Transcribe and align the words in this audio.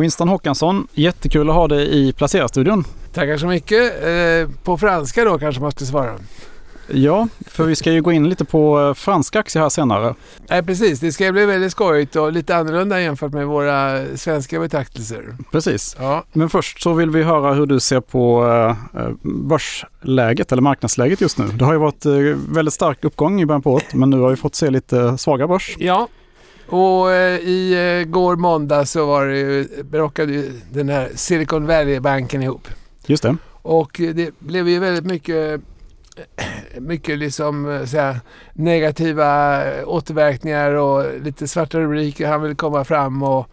Winston 0.00 0.28
Håkansson, 0.28 0.88
jättekul 0.92 1.48
att 1.50 1.54
ha 1.54 1.68
dig 1.68 2.08
i 2.08 2.12
Placerarstudion. 2.12 2.84
Tackar 3.12 3.36
så 3.36 3.46
mycket. 3.46 4.04
Eh, 4.04 4.62
på 4.64 4.78
franska 4.78 5.24
då 5.24 5.38
kanske 5.38 5.62
man 5.62 5.70
ska 5.70 5.84
svara. 5.84 6.14
Ja, 6.92 7.28
för 7.46 7.64
vi 7.64 7.76
ska 7.76 7.92
ju 7.92 8.02
gå 8.02 8.12
in 8.12 8.28
lite 8.28 8.44
på 8.44 8.80
eh, 8.80 8.94
franska 8.94 9.40
aktier 9.40 9.62
här 9.62 9.68
senare. 9.68 10.14
Nej, 10.48 10.62
precis. 10.62 11.00
Det 11.00 11.12
ska 11.12 11.32
bli 11.32 11.46
väldigt 11.46 11.72
skojigt 11.72 12.16
och 12.16 12.32
lite 12.32 12.56
annorlunda 12.56 13.00
jämfört 13.00 13.32
med 13.32 13.46
våra 13.46 14.04
svenska 14.16 14.60
betraktelser. 14.60 15.36
Precis. 15.52 15.96
Ja. 15.98 16.24
Men 16.32 16.50
först 16.50 16.82
så 16.82 16.92
vill 16.92 17.10
vi 17.10 17.22
höra 17.22 17.54
hur 17.54 17.66
du 17.66 17.80
ser 17.80 18.00
på 18.00 18.46
eh, 18.94 19.08
börsläget 19.22 20.52
eller 20.52 20.62
marknadsläget 20.62 21.20
just 21.20 21.38
nu. 21.38 21.44
Det 21.44 21.64
har 21.64 21.72
ju 21.72 21.78
varit 21.78 22.06
väldigt 22.48 22.74
stark 22.74 23.04
uppgång 23.04 23.40
i 23.40 23.46
början 23.46 23.62
på 23.62 23.72
året 23.72 23.94
men 23.94 24.10
nu 24.10 24.20
har 24.20 24.30
vi 24.30 24.36
fått 24.36 24.54
se 24.54 24.70
lite 24.70 25.18
svagare 25.18 25.48
börs. 25.48 25.76
Ja, 25.78 26.08
och 26.68 27.12
eh, 27.12 27.38
i 27.38 27.72
eh, 28.00 28.10
går 28.10 28.36
måndag 28.36 28.86
så 28.86 29.06
var 29.06 29.26
det 29.26 29.38
ju, 29.38 29.82
brakade 29.82 30.32
ju 30.32 30.52
den 30.72 30.88
här 30.88 31.10
Silicon 31.14 31.66
Valley-banken 31.66 32.42
ihop. 32.42 32.68
Just 33.06 33.22
det. 33.22 33.36
Och 33.62 34.00
det 34.14 34.38
blev 34.38 34.68
ju 34.68 34.78
väldigt 34.78 35.04
mycket 35.04 35.60
mycket 36.80 37.18
liksom 37.18 37.70
eh, 37.70 37.84
så 37.84 38.14
negativa 38.52 39.62
återverkningar 39.84 40.70
och 40.72 41.20
lite 41.22 41.48
svarta 41.48 41.80
rubriker. 41.80 42.28
Han 42.28 42.42
vill 42.42 42.56
komma 42.56 42.84
fram 42.84 43.22
och 43.22 43.48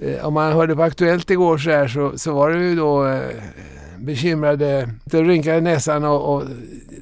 eh, 0.00 0.26
om 0.26 0.34
man 0.34 0.52
hörde 0.52 0.76
på 0.76 0.82
Aktuellt 0.82 1.30
igår 1.30 1.58
så, 1.58 1.70
här, 1.70 1.88
så, 1.88 2.18
så 2.18 2.34
var 2.34 2.50
det 2.50 2.58
ju 2.58 2.76
då 2.76 3.06
eh, 3.06 3.20
bekymrade, 3.98 4.88
rynkade 5.04 5.60
näsan 5.60 6.04
och, 6.04 6.34
och 6.34 6.42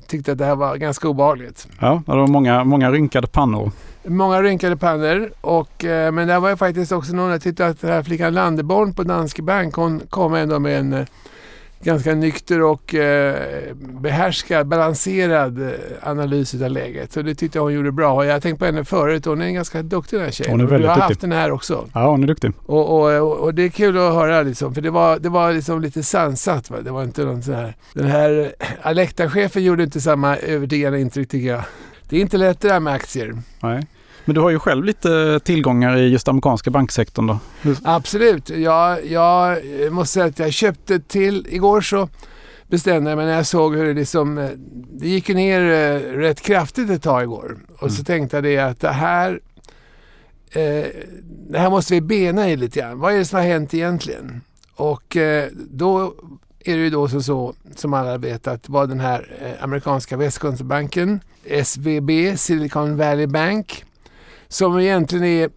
tyckte 0.06 0.32
att 0.32 0.38
det 0.38 0.44
här 0.44 0.56
var 0.56 0.76
ganska 0.76 1.08
obehagligt. 1.08 1.68
Ja, 1.80 2.02
det 2.06 2.12
var 2.12 2.26
många, 2.26 2.64
många 2.64 2.90
rynkade 2.90 3.26
pannor. 3.26 3.70
Många 4.04 4.42
rynkade 4.42 4.76
pannor. 4.76 5.30
Och, 5.40 5.84
eh, 5.84 6.12
men 6.12 6.28
det 6.28 6.38
var 6.38 6.50
ju 6.50 6.56
faktiskt 6.56 6.92
också 6.92 7.12
någon, 7.12 7.30
jag 7.30 7.42
tyckte 7.42 7.66
att 7.66 7.80
den 7.80 7.90
här 7.90 8.02
flickan 8.02 8.34
Landeborn 8.34 8.94
på 8.94 9.02
Danske 9.02 9.42
Bank, 9.42 9.74
hon 9.74 10.00
kom 10.10 10.34
ändå 10.34 10.58
med 10.58 10.78
en 10.78 10.92
eh, 10.92 11.06
ganska 11.80 12.14
nykter 12.14 12.62
och 12.62 12.94
eh, 12.94 13.74
behärskad, 13.76 14.66
balanserad 14.66 15.62
eh, 15.62 15.72
analys 16.02 16.54
av 16.54 16.70
läget. 16.70 17.12
Så 17.12 17.22
det 17.22 17.34
tyckte 17.34 17.58
jag 17.58 17.62
hon 17.62 17.72
gjorde 17.72 17.92
bra. 17.92 18.26
Jag 18.26 18.32
har 18.32 18.40
tänkt 18.40 18.58
på 18.58 18.64
henne 18.64 18.84
förut. 18.84 19.24
Hon 19.24 19.40
är 19.40 19.46
en 19.46 19.54
ganska 19.54 19.82
duktig 19.82 20.18
den 20.18 20.24
här 20.24 20.32
tjejen. 20.32 20.50
Hon 20.50 20.60
är 20.60 20.64
väldigt 20.64 20.84
du 20.84 20.88
har 20.88 20.96
duktig. 20.96 21.08
haft 21.08 21.20
den 21.20 21.32
här 21.32 21.50
också. 21.52 21.88
Ja, 21.94 22.10
hon 22.10 22.22
är 22.22 22.26
duktig. 22.26 22.52
Och, 22.66 23.00
och, 23.00 23.36
och, 23.36 23.54
det 23.54 23.62
är 23.62 23.68
kul 23.68 23.96
att 23.96 24.14
höra 24.14 24.42
liksom, 24.42 24.74
för 24.74 24.80
det 24.80 24.90
var, 24.90 25.18
det 25.18 25.28
var 25.28 25.52
liksom 25.52 25.82
lite 25.82 26.02
sansat. 26.02 26.70
Va? 26.70 26.76
Det 26.82 26.90
var 26.90 27.02
inte 27.02 27.24
någon 27.24 27.42
sån 27.42 27.54
här... 27.54 27.76
Den 27.92 28.06
här 28.06 28.54
Alecta-chefen 28.82 29.64
gjorde 29.64 29.82
inte 29.82 30.00
samma 30.00 30.36
övertygande 30.36 31.00
intryck 31.00 31.28
tycker 31.28 31.48
jag. 31.48 31.62
Det 32.08 32.16
är 32.16 32.20
inte 32.20 32.36
lätt 32.36 32.60
det 32.60 32.68
där 32.68 32.80
med 32.80 32.94
aktier. 32.94 33.36
Nej. 33.60 33.86
Men 34.26 34.34
du 34.34 34.40
har 34.40 34.50
ju 34.50 34.58
själv 34.58 34.84
lite 34.84 35.40
tillgångar 35.44 35.96
i 35.96 36.08
just 36.08 36.28
amerikanska 36.28 36.70
banksektorn 36.70 37.26
då? 37.26 37.38
Absolut. 37.84 38.50
Jag, 38.50 39.06
jag 39.06 39.58
måste 39.90 40.12
säga 40.12 40.26
att 40.26 40.38
jag 40.38 40.52
köpte 40.52 41.00
till... 41.00 41.46
Igår 41.50 41.80
så 41.80 42.08
bestämde 42.68 43.10
jag 43.10 43.16
mig 43.16 43.26
när 43.26 43.34
jag 43.34 43.46
såg 43.46 43.76
hur 43.76 43.86
det 43.86 43.94
liksom... 43.94 44.50
Det 44.92 45.08
gick 45.08 45.28
ner 45.28 45.60
eh, 45.60 46.00
rätt 46.18 46.40
kraftigt 46.40 46.90
ett 46.90 47.02
tag 47.02 47.22
igår. 47.22 47.56
Och 47.74 47.82
mm. 47.82 47.94
så 47.94 48.04
tänkte 48.04 48.36
jag 48.36 48.44
det 48.44 48.58
att 48.58 48.80
det 48.80 48.88
här... 48.88 49.40
Eh, 50.50 50.86
det 51.48 51.58
här 51.58 51.70
måste 51.70 51.94
vi 51.94 52.00
bena 52.00 52.50
i 52.50 52.56
lite 52.56 52.80
grann. 52.80 52.98
Vad 52.98 53.14
är 53.14 53.18
det 53.18 53.24
som 53.24 53.38
har 53.38 53.46
hänt 53.46 53.74
egentligen? 53.74 54.40
Och 54.74 55.16
eh, 55.16 55.48
då 55.70 56.14
är 56.60 56.76
det 56.76 56.82
ju 56.82 56.90
då 56.90 57.08
så, 57.08 57.22
så 57.22 57.54
som 57.76 57.94
alla 57.94 58.18
vet 58.18 58.46
att 58.46 58.68
var 58.68 58.86
den 58.86 59.00
här 59.00 59.36
eh, 59.40 59.64
amerikanska 59.64 60.16
västkustbanken, 60.16 61.20
SVB, 61.44 62.10
Silicon 62.36 62.96
Valley 62.96 63.26
Bank, 63.26 63.84
som 64.48 64.78
egentligen 64.78 65.24
är, 65.24 65.50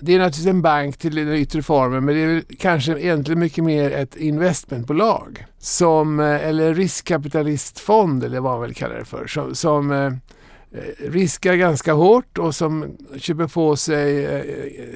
det 0.00 0.14
är 0.14 0.18
naturligtvis 0.18 0.46
en 0.46 0.62
bank 0.62 0.96
till 0.96 1.14
den 1.14 1.34
yttre 1.34 1.62
formen 1.62 2.04
men 2.04 2.14
det 2.14 2.20
är 2.20 2.42
kanske 2.58 3.00
egentligen 3.00 3.40
mycket 3.40 3.64
mer 3.64 3.90
ett 3.90 4.16
investmentbolag. 4.16 5.46
Som, 5.58 6.20
eh, 6.20 6.48
eller 6.48 6.74
riskkapitalistfond 6.74 8.24
eller 8.24 8.40
vad 8.40 8.52
man 8.52 8.62
vill 8.62 8.74
kalla 8.74 8.94
det 8.94 9.04
för. 9.04 9.26
Som, 9.26 9.54
som 9.54 9.90
eh, 9.92 10.06
eh 10.06 11.10
riskar 11.10 11.54
ganska 11.54 11.92
hårt 11.92 12.38
och 12.38 12.54
som 12.54 12.96
köper 13.16 13.46
på 13.46 13.76
sig 13.76 14.24
eh, 14.24 14.34
eh, 14.34 14.94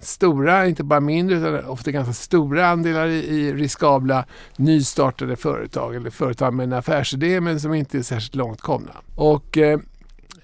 stora, 0.00 0.66
inte 0.66 0.84
bara 0.84 1.00
mindre 1.00 1.36
utan 1.36 1.64
ofta 1.64 1.90
ganska 1.90 2.12
stora 2.12 2.66
andelar 2.66 3.06
i, 3.06 3.18
i 3.18 3.52
riskabla 3.52 4.24
nystartade 4.56 5.36
företag 5.36 5.96
eller 5.96 6.10
företag 6.10 6.54
med 6.54 6.64
en 6.64 6.72
affärsidé 6.72 7.40
men 7.40 7.60
som 7.60 7.74
inte 7.74 7.98
är 7.98 8.02
särskilt 8.02 8.34
långt 8.34 8.60
komna. 8.60 8.92
Och 9.14 9.58
Eh, 9.58 9.78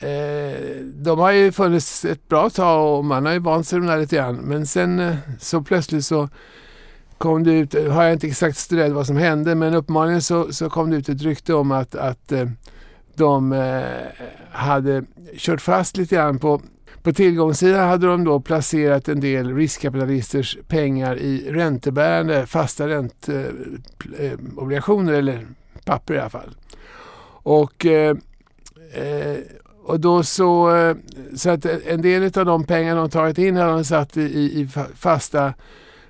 Eh, 0.05 0.85
de 0.85 1.19
har 1.19 1.33
ju 1.33 1.53
funnits 1.53 2.05
ett 2.05 2.29
bra 2.29 2.51
tag 2.51 2.99
och 2.99 3.05
man 3.05 3.27
har 3.27 3.33
ju 3.33 3.39
vant 3.39 3.67
sig 3.67 3.81
vid 3.81 3.89
dem 3.89 4.01
lite 4.01 4.17
grann. 4.17 4.37
Men 4.37 4.67
sen 4.67 4.99
eh, 4.99 5.15
så 5.41 5.63
plötsligt 5.63 6.05
så 6.05 6.29
kom 7.19 7.45
det 7.45 7.53
ut, 7.53 7.75
eh, 7.75 7.93
har 7.93 8.05
jag 8.05 8.13
inte 8.13 8.27
exakt 8.27 8.59
studerat 8.59 8.93
vad 8.93 9.07
som 9.07 9.17
hände, 9.17 9.55
men 9.55 9.75
uppenbarligen 9.75 10.23
så, 10.23 10.53
så 10.53 10.71
kom 10.71 10.91
det 10.91 10.97
ut 10.97 11.09
ett 11.09 11.23
rykte 11.23 11.55
om 11.55 11.73
att, 11.73 11.95
att 11.95 12.33
de 13.17 13.53
hade 14.53 15.05
kört 15.37 15.61
fast 15.61 15.97
lite 15.97 16.15
grann 16.15 16.39
på 16.39 16.61
på 17.03 17.13
tillgångssidan 17.13 17.89
hade 17.89 18.07
de 18.07 18.25
då 18.25 18.41
placerat 18.41 19.09
en 19.09 19.21
del 19.21 19.57
riskkapitalisters 19.57 20.59
pengar 20.69 21.17
i 21.17 21.51
räntebärande 21.51 22.47
fasta 22.47 22.89
ränteobligationer 22.89 25.13
eller 25.13 25.47
papper 25.85 26.15
i 26.15 26.19
alla 26.19 26.31
fall. 26.31 26.57
Och 27.43 27.87
eh, 27.87 28.17
och 29.87 30.01
då 30.01 30.23
så, 30.23 30.77
eh, 30.77 30.97
så 31.37 31.51
att 31.51 31.65
eh, 31.65 31.77
en 31.87 32.03
del 32.03 32.39
av 32.39 32.47
de 32.47 32.65
pengar 32.65 32.97
de 32.97 33.11
tagit 33.11 33.39
in 33.39 33.57
har 33.57 33.69
de 33.69 33.85
satt 33.85 34.17
i, 34.17 34.61
i 34.61 34.69
fasta 34.95 35.55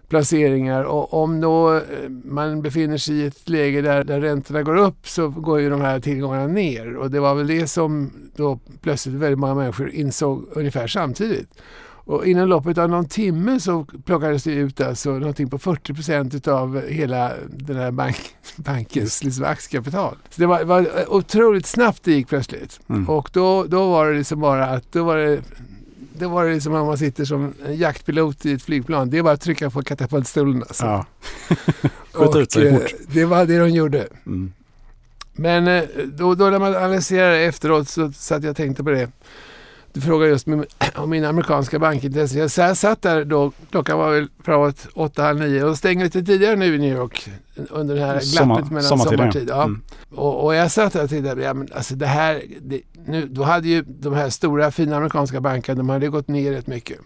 placeringar. 0.09 0.85
Och 0.85 1.15
om 1.15 1.41
då 1.41 1.75
eh, 1.75 1.83
man 2.25 2.63
befinner 2.63 2.97
sig 2.97 3.15
i 3.15 3.27
ett 3.27 3.49
läge 3.49 3.83
där, 3.83 4.05
där 4.05 4.21
räntorna 4.21 4.63
går 4.63 4.77
upp 4.77 5.09
så 5.09 5.29
går 5.29 5.61
ju 5.61 5.71
de 5.71 5.81
här 5.81 6.01
tillgångarna 6.01 6.47
ner. 6.47 6.97
Och 6.97 7.11
det 7.11 7.21
var 7.21 7.35
väl 7.35 7.47
det 7.47 7.67
som 7.67 8.11
då 8.37 8.59
plötsligt 8.81 9.15
väldigt 9.15 9.39
många 9.39 9.55
människor 9.55 9.91
insåg 9.91 10.45
ungefär 10.53 10.87
samtidigt. 10.87 11.49
Och 12.07 12.27
inom 12.27 12.49
loppet 12.49 12.79
av 12.79 12.91
någon 12.91 13.09
timme 13.09 13.61
så 13.61 13.87
plockades 14.05 14.45
det 14.45 14.53
ut 14.53 14.81
alltså 14.81 15.11
någonting 15.11 15.51
på 15.51 15.59
40 15.59 15.95
procent 15.95 16.49
av 16.49 16.83
hela 16.89 17.33
den 17.47 17.77
här 17.77 17.91
banken. 17.91 18.37
bankens 18.63 19.25
liksom 19.25 19.45
aktiekapital. 19.45 20.17
Så 20.31 20.41
det 20.41 20.47
var, 20.47 20.65
var 20.65 21.05
otroligt 21.09 21.67
snabbt 21.67 22.05
det 22.05 22.13
gick 22.13 22.29
plötsligt. 22.29 22.81
Mm. 22.89 23.09
Och 23.09 23.31
då, 23.33 23.65
då 23.65 23.91
var 23.91 24.11
det 24.11 24.19
liksom 24.19 24.41
bara 24.41 24.67
att 24.67 24.93
då 24.93 25.05
var 25.05 25.17
det 25.17 25.43
det 26.19 26.27
var 26.27 26.47
det 26.47 26.61
som 26.61 26.75
om 26.75 26.87
man 26.87 26.99
sitter 26.99 27.25
som 27.25 27.55
en 27.67 27.77
jaktpilot 27.77 28.47
i 28.47 28.53
ett 28.53 28.63
flygplan. 28.63 29.11
Det 29.11 29.19
är 29.19 29.23
bara 29.23 29.35
att 29.35 29.41
trycka 29.41 29.71
på 29.71 29.83
katapultstolen. 29.83 30.63
Alltså. 30.63 30.85
Ja. 30.85 31.07
Skjuta 32.13 32.39
ut 32.39 32.53
sig 32.53 32.67
eh, 32.67 32.75
fort. 32.75 32.93
Det 33.09 33.25
var 33.25 33.47
det 33.47 33.59
de 33.59 33.71
gjorde. 33.71 34.07
Mm. 34.27 34.53
Men 35.33 35.69
eh, 35.69 35.85
då, 36.05 36.35
då 36.35 36.51
när 36.51 36.59
man 36.59 36.77
analyserade 36.77 37.39
efteråt 37.39 37.89
så 37.89 38.13
satt 38.13 38.43
jag 38.43 38.51
och 38.51 38.57
tänkte 38.57 38.85
på 38.85 38.91
det. 38.91 39.11
Du 39.95 40.01
frågar 40.01 40.27
just 40.27 40.47
om 40.95 41.11
min 41.11 41.25
amerikanska 41.25 41.79
bankintresse. 41.79 42.49
Så 42.49 42.61
jag 42.61 42.77
satt 42.77 43.03
där 43.03 43.25
då, 43.25 43.53
klockan 43.71 43.99
var 43.99 44.13
väl 44.13 44.29
framåt 44.45 44.87
åtta, 44.95 45.23
halv 45.23 45.41
nio 45.41 45.65
och 45.65 45.79
stänger 45.79 46.05
lite 46.05 46.23
tidigare 46.23 46.57
nu 46.57 46.75
i 46.75 46.79
New 46.79 46.97
York 46.97 47.29
under 47.71 47.95
det 47.95 48.01
här 48.01 48.13
glappet 48.13 48.29
Sommar, 48.29 48.63
mellan 48.63 48.99
sommartid. 48.99 49.49
ja. 49.49 49.63
Mm. 49.63 49.83
Och, 50.15 50.45
och, 50.45 50.55
jag 50.55 50.71
satt 50.71 50.93
där 50.93 51.05
och 51.05 51.11
tänkte, 51.11 51.41
ja, 51.43 51.55
men 51.55 51.69
alltså 51.75 51.95
det 51.95 52.07
här, 52.07 52.43
det, 52.61 52.81
nu, 53.07 53.27
då 53.27 53.43
hade 53.43 53.69
ju 53.69 53.83
de 53.83 54.15
här 54.15 54.31
stora 54.31 54.71
fina 54.71 54.97
amerikanska 54.97 55.41
bankerna, 55.41 55.77
de 55.77 55.89
hade 55.89 56.09
gått 56.09 56.29
ner 56.29 56.53
rätt 56.53 56.67
mycket. 56.67 56.99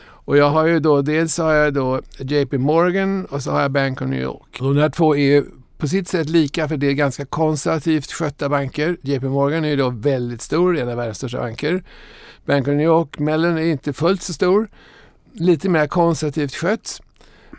Och 0.00 0.36
jag 0.36 0.50
har 0.50 0.66
ju 0.66 0.80
då, 0.80 1.02
dels 1.02 1.38
har 1.38 1.52
jag 1.52 1.74
då 1.74 2.00
JP 2.18 2.58
Morgan 2.58 3.24
och 3.24 3.42
så 3.42 3.50
har 3.50 3.60
jag 3.62 3.70
Bank 3.70 4.02
of 4.02 4.08
New 4.08 4.20
York. 4.22 4.58
De 4.58 4.76
här 4.76 4.90
två 4.90 5.16
är 5.16 5.20
ju 5.20 5.44
på 5.78 5.88
sitt 5.88 6.08
sätt 6.08 6.28
lika 6.28 6.68
för 6.68 6.76
det 6.76 6.86
är 6.86 6.92
ganska 6.92 7.24
konservativt 7.24 8.12
skötta 8.12 8.48
banker. 8.48 8.96
JP 9.02 9.28
Morgan 9.28 9.64
är 9.64 9.68
ju 9.68 9.76
då 9.76 9.90
väldigt 9.90 10.42
stor, 10.42 10.78
en 10.78 10.88
av 10.88 10.96
världens 10.96 11.18
största 11.18 11.38
banker. 11.38 11.82
Bank 12.46 12.68
of 12.68 12.74
New 12.74 12.86
York, 12.86 13.18
Mellon 13.18 13.58
är 13.58 13.62
inte 13.62 13.92
fullt 13.92 14.22
så 14.22 14.32
stor. 14.32 14.68
Lite 15.32 15.68
mer 15.68 15.86
konservativt 15.86 16.54
skött. 16.54 17.02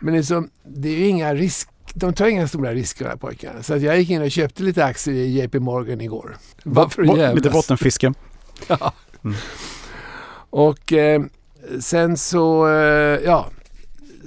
Men 0.00 0.14
liksom, 0.14 0.50
det 0.64 0.88
är 0.88 0.96
ju 0.96 1.06
inga 1.06 1.34
risk, 1.34 1.68
de 1.94 2.12
tar 2.12 2.26
inga 2.26 2.48
stora 2.48 2.74
risker 2.74 3.04
de 3.04 3.10
här 3.10 3.16
pojkarna. 3.16 3.62
Så 3.62 3.74
att 3.74 3.82
jag 3.82 3.98
gick 3.98 4.10
in 4.10 4.22
och 4.22 4.30
köpte 4.30 4.62
lite 4.62 4.84
aktier 4.84 5.14
i 5.14 5.40
JP 5.40 5.58
Morgan 5.58 6.00
igår. 6.00 6.36
Varför 6.64 7.04
Bo, 7.04 7.34
lite 7.34 7.50
bottenfiske. 7.50 8.12
ja. 8.66 8.92
Mm. 9.24 9.36
Och 10.50 10.92
eh, 10.92 11.22
sen 11.80 12.16
så, 12.16 12.68
eh, 12.68 13.20
ja. 13.24 13.50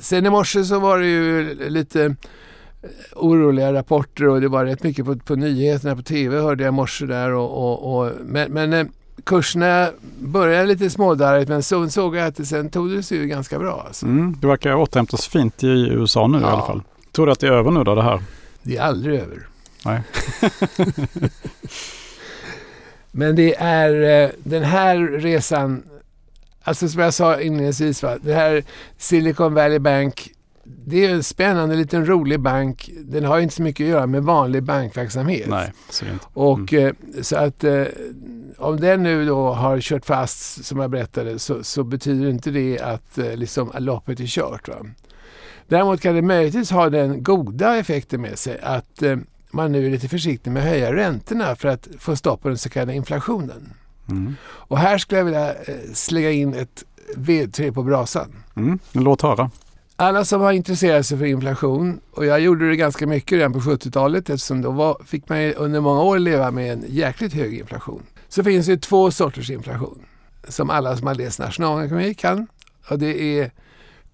Sen 0.01 0.25
i 0.25 0.29
morse 0.29 0.63
så 0.63 0.79
var 0.79 0.99
det 0.99 1.07
ju 1.07 1.53
lite 1.69 2.15
oroliga 3.15 3.73
rapporter 3.73 4.27
och 4.27 4.41
det 4.41 4.47
var 4.47 4.65
rätt 4.65 4.83
mycket 4.83 5.05
på, 5.05 5.15
på 5.15 5.35
nyheterna 5.35 5.95
på 5.95 6.01
tv 6.01 6.39
hörde 6.39 6.63
jag 6.63 6.71
i 6.71 6.75
morse 6.75 7.05
där. 7.05 7.31
Och, 7.31 7.51
och, 7.51 7.97
och 7.97 8.11
men, 8.21 8.51
men 8.51 8.73
eh, 8.73 8.85
kurserna 9.23 9.91
började 10.19 10.65
lite 10.65 10.89
smådarrigt 10.89 11.49
men 11.49 11.63
så 11.63 11.89
såg 11.89 12.15
jag 12.15 12.27
att 12.27 12.35
det 12.35 12.45
sen 12.45 12.69
tog 12.69 12.89
det 12.89 13.03
sig 13.03 13.17
ju 13.17 13.27
ganska 13.27 13.59
bra. 13.59 13.83
Alltså. 13.87 14.05
Mm, 14.05 14.35
det 14.41 14.47
verkar 14.47 14.75
återhämtas 14.75 15.27
fint 15.27 15.63
i 15.63 15.67
USA 15.67 16.27
nu 16.27 16.37
ja. 16.41 16.49
i 16.49 16.51
alla 16.51 16.65
fall. 16.65 16.81
Tror 17.11 17.25
du 17.25 17.31
att 17.31 17.39
det 17.39 17.47
är 17.47 17.51
över 17.51 17.71
nu 17.71 17.83
då 17.83 17.95
det 17.95 18.03
här? 18.03 18.23
Det 18.63 18.77
är 18.77 18.81
aldrig 18.81 19.19
över. 19.19 19.47
Nej. 19.85 20.01
men 23.11 23.35
det 23.35 23.55
är 23.55 24.23
eh, 24.23 24.29
den 24.43 24.63
här 24.63 24.97
resan, 24.97 25.83
alltså 26.63 26.89
som 26.89 27.01
jag 27.01 27.13
sa 27.13 27.41
inledningsvis, 27.41 28.03
va, 28.03 28.17
det 28.21 28.33
här 28.33 28.63
Silicon 28.97 29.53
Valley 29.53 29.79
Bank 29.79 30.29
det 30.63 31.05
är 31.05 31.13
en 31.13 31.23
spännande 31.23 31.75
liten 31.75 32.05
rolig 32.05 32.39
bank. 32.39 32.89
Den 32.97 33.25
har 33.25 33.39
inte 33.39 33.55
så 33.55 33.61
mycket 33.61 33.83
att 33.83 33.89
göra 33.89 34.07
med 34.07 34.23
vanlig 34.23 34.63
bankverksamhet. 34.63 35.47
Nej, 35.49 35.73
så 35.89 36.05
inte. 36.05 36.25
Och 36.33 36.73
eh, 36.73 36.93
så 37.21 37.35
att 37.35 37.63
eh, 37.63 37.83
om 38.57 38.79
den 38.79 39.03
nu 39.03 39.25
då 39.25 39.53
har 39.53 39.81
kört 39.81 40.05
fast 40.05 40.65
som 40.65 40.79
jag 40.79 40.89
berättade 40.89 41.39
så, 41.39 41.63
så 41.63 41.83
betyder 41.83 42.29
inte 42.29 42.51
det 42.51 42.79
att 42.79 43.17
eh, 43.17 43.35
liksom, 43.35 43.71
loppet 43.77 44.19
är 44.19 44.25
kört. 44.27 44.67
Va? 44.67 44.75
Däremot 45.67 46.01
kan 46.01 46.15
det 46.15 46.21
möjligtvis 46.21 46.71
ha 46.71 46.89
den 46.89 47.23
goda 47.23 47.77
effekten 47.77 48.21
med 48.21 48.39
sig 48.39 48.59
att 48.63 49.03
man 49.51 49.71
nu 49.71 49.85
är 49.85 49.89
lite 49.89 50.09
försiktig 50.09 50.51
med 50.51 50.63
att 50.63 50.69
höja 50.69 50.95
räntorna 50.95 51.55
för 51.55 51.67
att 51.69 51.87
få 51.99 52.15
stopp 52.15 52.41
på 52.41 52.47
den 52.47 52.57
så 52.57 52.69
kallade 52.69 52.93
inflationen. 52.93 53.73
Mm. 54.09 54.35
Och 54.45 54.77
här 54.77 54.97
skulle 54.97 55.19
jag 55.19 55.25
vilja 55.25 55.53
slänga 55.93 56.31
in 56.31 56.53
ett 56.53 56.83
vedträ 57.15 57.71
på 57.71 57.83
brasan. 57.83 58.35
Mm. 58.55 58.79
Låt 58.91 59.21
höra. 59.21 59.51
Alla 59.95 60.25
som 60.25 60.41
har 60.41 60.51
intresserat 60.51 61.05
sig 61.05 61.17
för 61.17 61.25
inflation, 61.25 61.99
och 62.11 62.25
jag 62.25 62.39
gjorde 62.39 62.69
det 62.69 62.75
ganska 62.75 63.07
mycket 63.07 63.37
redan 63.37 63.53
på 63.53 63.59
70-talet 63.59 64.29
eftersom 64.29 64.61
då 64.61 64.71
var, 64.71 65.01
fick 65.05 65.29
man 65.29 65.53
under 65.53 65.79
många 65.79 66.01
år 66.01 66.19
leva 66.19 66.51
med 66.51 66.73
en 66.73 66.85
jäkligt 66.87 67.33
hög 67.33 67.59
inflation. 67.59 68.03
Så 68.29 68.43
finns 68.43 68.65
det 68.65 68.77
två 68.77 69.11
sorters 69.11 69.49
inflation 69.49 70.05
som 70.47 70.69
alla 70.69 70.97
som 70.97 71.07
har 71.07 71.15
läst 71.15 71.39
nationalekonomi 71.39 72.13
kan. 72.13 72.47
Och 72.89 72.99
det 72.99 73.39
är 73.39 73.51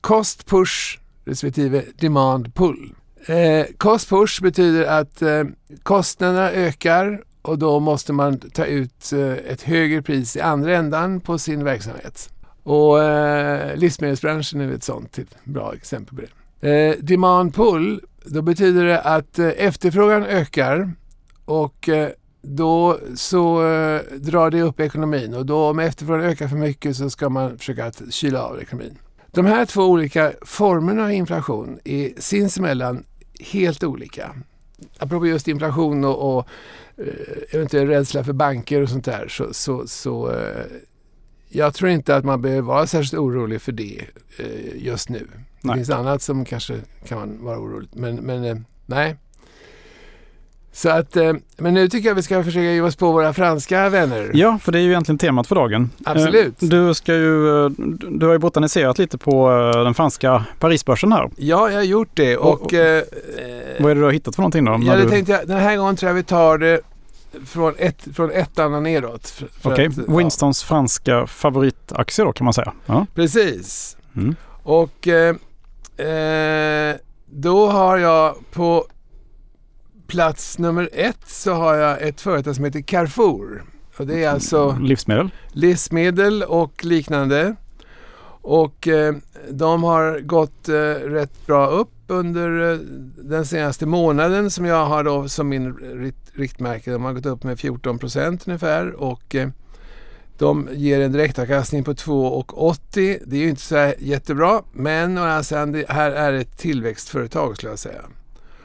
cost 0.02 0.46
push 0.46 1.00
respektive 1.26 1.84
demand 2.00 2.56
pull. 2.56 2.94
Eh, 3.26 3.66
cost 3.78 4.10
push 4.10 4.42
betyder 4.42 4.86
att 4.86 5.22
eh, 5.22 5.44
kostnaderna 5.84 6.52
ökar 6.52 7.24
och 7.42 7.60
då 7.60 7.80
måste 7.80 8.14
man 8.14 8.40
ta 8.40 8.66
ut 8.66 9.14
eh, 9.14 9.32
ett 9.32 9.62
högre 9.62 10.02
pris 10.02 10.36
i 10.36 10.42
andra 10.42 10.78
ändan 10.78 11.22
på 11.22 11.38
sin 11.38 11.64
verksamhet. 11.64 12.30
Och 12.70 13.04
eh, 13.04 13.76
livsmedelsbranschen 13.78 14.62
är 14.62 14.72
ett 14.72 14.84
sånt 14.84 15.20
ett 15.20 15.36
bra 15.44 15.74
exempel 15.74 16.16
på 16.16 16.22
det. 16.22 16.70
Eh, 16.70 16.96
demand 17.00 17.56
pull, 17.56 18.02
då 18.26 18.42
betyder 18.42 18.86
det 18.86 19.02
att 19.02 19.40
eh, 19.40 19.48
efterfrågan 19.58 20.24
ökar 20.24 20.94
och 21.46 21.90
eh, 21.90 22.10
då 22.42 22.98
så 23.16 23.68
eh, 23.68 24.02
drar 24.16 24.52
det 24.52 24.62
upp 24.62 24.80
ekonomin 24.80 25.34
och 25.34 25.46
då 25.46 25.70
om 25.70 25.80
efterfrågan 25.80 26.26
ökar 26.26 26.48
för 26.48 26.56
mycket 26.56 26.96
så 26.96 27.10
ska 27.10 27.30
man 27.30 27.58
försöka 27.58 27.86
att 27.86 28.14
kyla 28.14 28.44
av 28.44 28.62
ekonomin. 28.62 28.98
De 29.32 29.46
här 29.46 29.66
två 29.66 29.84
olika 29.84 30.34
formerna 30.42 31.04
av 31.04 31.12
inflation 31.12 31.80
är 31.84 32.12
sinsemellan 32.18 33.04
helt 33.40 33.84
olika. 33.84 34.36
Apropå 34.98 35.28
just 35.28 35.48
inflation 35.48 36.06
och, 36.06 36.38
och 36.38 36.48
eh, 36.98 37.56
eventuell 37.56 37.88
rädsla 37.88 38.24
för 38.24 38.34
banker 38.34 38.82
och 38.82 38.90
sånt 38.90 39.06
där 39.06 39.28
så, 39.28 39.54
så, 39.54 39.88
så 39.88 40.32
eh, 40.32 40.66
jag 41.50 41.74
tror 41.74 41.90
inte 41.92 42.16
att 42.16 42.26
man 42.26 42.42
behöver 42.42 42.62
vara 42.62 42.88
särskilt 42.88 43.14
orolig 43.22 43.62
för 43.62 43.72
det 43.72 44.02
eh, 44.38 44.46
just 44.86 45.10
nu. 45.10 45.28
Det 45.62 45.68
Nej. 45.68 45.76
finns 45.76 45.90
annat 45.90 46.22
som 46.22 46.46
kanske 46.46 46.74
kan 47.08 47.44
vara 47.46 47.60
orolig 47.60 47.90
Men, 47.94 48.16
men 48.16 48.44
eh, 48.44 48.56
nej. 48.86 49.16
Så 50.72 50.90
att, 50.90 51.16
eh, 51.18 51.34
men 51.58 51.74
nu 51.74 51.90
tycker 51.90 52.08
jag 52.10 52.16
vi 52.16 52.22
ska 52.24 52.44
försöka 52.44 52.62
ge 52.64 52.82
oss 52.82 52.96
på 52.96 53.12
våra 53.12 53.34
franska 53.34 53.90
vänner. 53.90 54.32
Ja, 54.34 54.60
för 54.62 54.72
det 54.72 54.80
är 54.80 54.82
ju 54.82 54.90
egentligen 54.90 55.18
temat 55.18 55.48
för 55.48 55.56
dagen. 55.56 55.90
Absolut. 56.06 56.64
Eh, 56.64 56.70
Du, 56.70 56.94
ska 56.94 57.14
ju, 57.16 57.66
eh, 57.66 57.70
du 58.12 58.26
har 58.26 58.34
ju 58.34 58.40
botaniserat 58.40 58.98
lite 58.98 59.18
på 59.18 59.52
eh, 59.76 59.84
den 59.84 59.94
franska 59.94 60.46
Parisbörsen 60.60 61.12
här. 61.12 61.30
Ja, 61.38 61.70
jag 61.70 61.78
har 61.78 61.84
gjort 61.84 62.10
det. 62.14 62.38
Och- 62.38 62.62
Och, 62.62 62.74
eh, 62.74 63.04
Vad 63.80 63.92
är 63.92 63.96
det 63.96 64.02
du 64.02 64.06
har 64.06 64.12
hittat 64.12 64.36
för 64.36 64.42
någonting 64.42 64.66
då? 64.66 64.80
ja, 64.84 64.96
det 64.96 65.04
du- 65.04 65.10
tänkte 65.10 65.32
jag, 65.32 65.48
den 65.48 65.60
här 65.60 65.78
gången 65.78 65.96
tror 65.96 66.08
jag 66.10 66.16
vi 66.16 66.24
tar 66.24 66.58
det 66.58 66.82
från, 67.46 67.74
ett, 67.78 68.08
från 68.14 68.32
ettan 68.32 68.74
och 68.74 68.84
neråt. 68.84 69.44
Okej, 69.64 69.88
att, 69.88 69.98
ja, 69.98 70.18
Winstons 70.18 70.64
franska 70.64 71.28
favoritaktie 71.28 72.26
då 72.26 72.34
kan 72.34 72.46
man 72.46 72.54
säga. 72.54 72.74
Ja. 72.86 73.06
Precis. 73.16 73.98
Mm. 74.16 74.36
Och 74.64 75.08
eh, 75.08 75.36
eh, 76.08 76.96
då 77.26 77.68
har 77.68 77.98
jag 77.98 78.36
på 78.52 78.86
plats 80.08 80.60
nummer 80.60 80.90
ett 80.94 81.28
så 81.28 81.54
har 81.54 81.76
jag 81.76 82.02
ett 82.02 82.22
företag 82.22 82.56
som 82.56 82.66
heter 82.66 82.82
Carrefour. 82.82 83.64
Och 83.98 84.08
det 84.08 84.24
är 84.24 84.30
alltså 84.30 84.78
Livsmedel. 84.82 85.30
livsmedel 85.52 86.44
och 86.44 86.86
liknande. 86.86 87.56
Och 88.42 88.88
eh, 88.88 89.16
de 89.50 89.84
har 89.84 90.20
gått 90.20 90.70
eh, 90.70 90.74
rätt 91.10 91.48
bra 91.48 91.68
upp 91.68 91.90
under 92.10 92.72
eh, 92.72 92.78
den 93.24 93.46
senaste 93.46 93.86
månaden 93.86 94.52
som 94.52 94.66
jag 94.66 94.86
har 94.86 95.04
då 95.04 95.30
som 95.30 95.50
min 95.50 95.74
rikt, 95.78 96.32
riktmärke. 96.34 96.92
De 96.92 97.04
har 97.04 97.14
gått 97.14 97.26
upp 97.26 97.44
med 97.44 97.60
14 97.60 98.00
procent 98.00 98.48
ungefär 98.48 98.92
och 98.92 99.36
eh, 99.36 99.50
de 100.38 100.70
ger 100.72 101.02
en 101.02 101.12
direktavkastning 101.12 101.84
på 101.84 101.94
2,80. 101.94 103.20
Det 103.26 103.36
är 103.36 103.40
ju 103.42 103.50
inte 103.50 103.62
så 103.62 103.94
jättebra 104.00 104.64
men 104.74 105.18
å 105.18 105.22
andra 105.22 105.44
sidan, 105.44 105.72
det 105.72 105.86
här 105.90 106.12
är 106.12 106.34
ett 106.34 106.58
tillväxtföretag 106.58 107.56
skulle 107.56 107.72
jag 107.72 107.80
säga. 107.80 108.02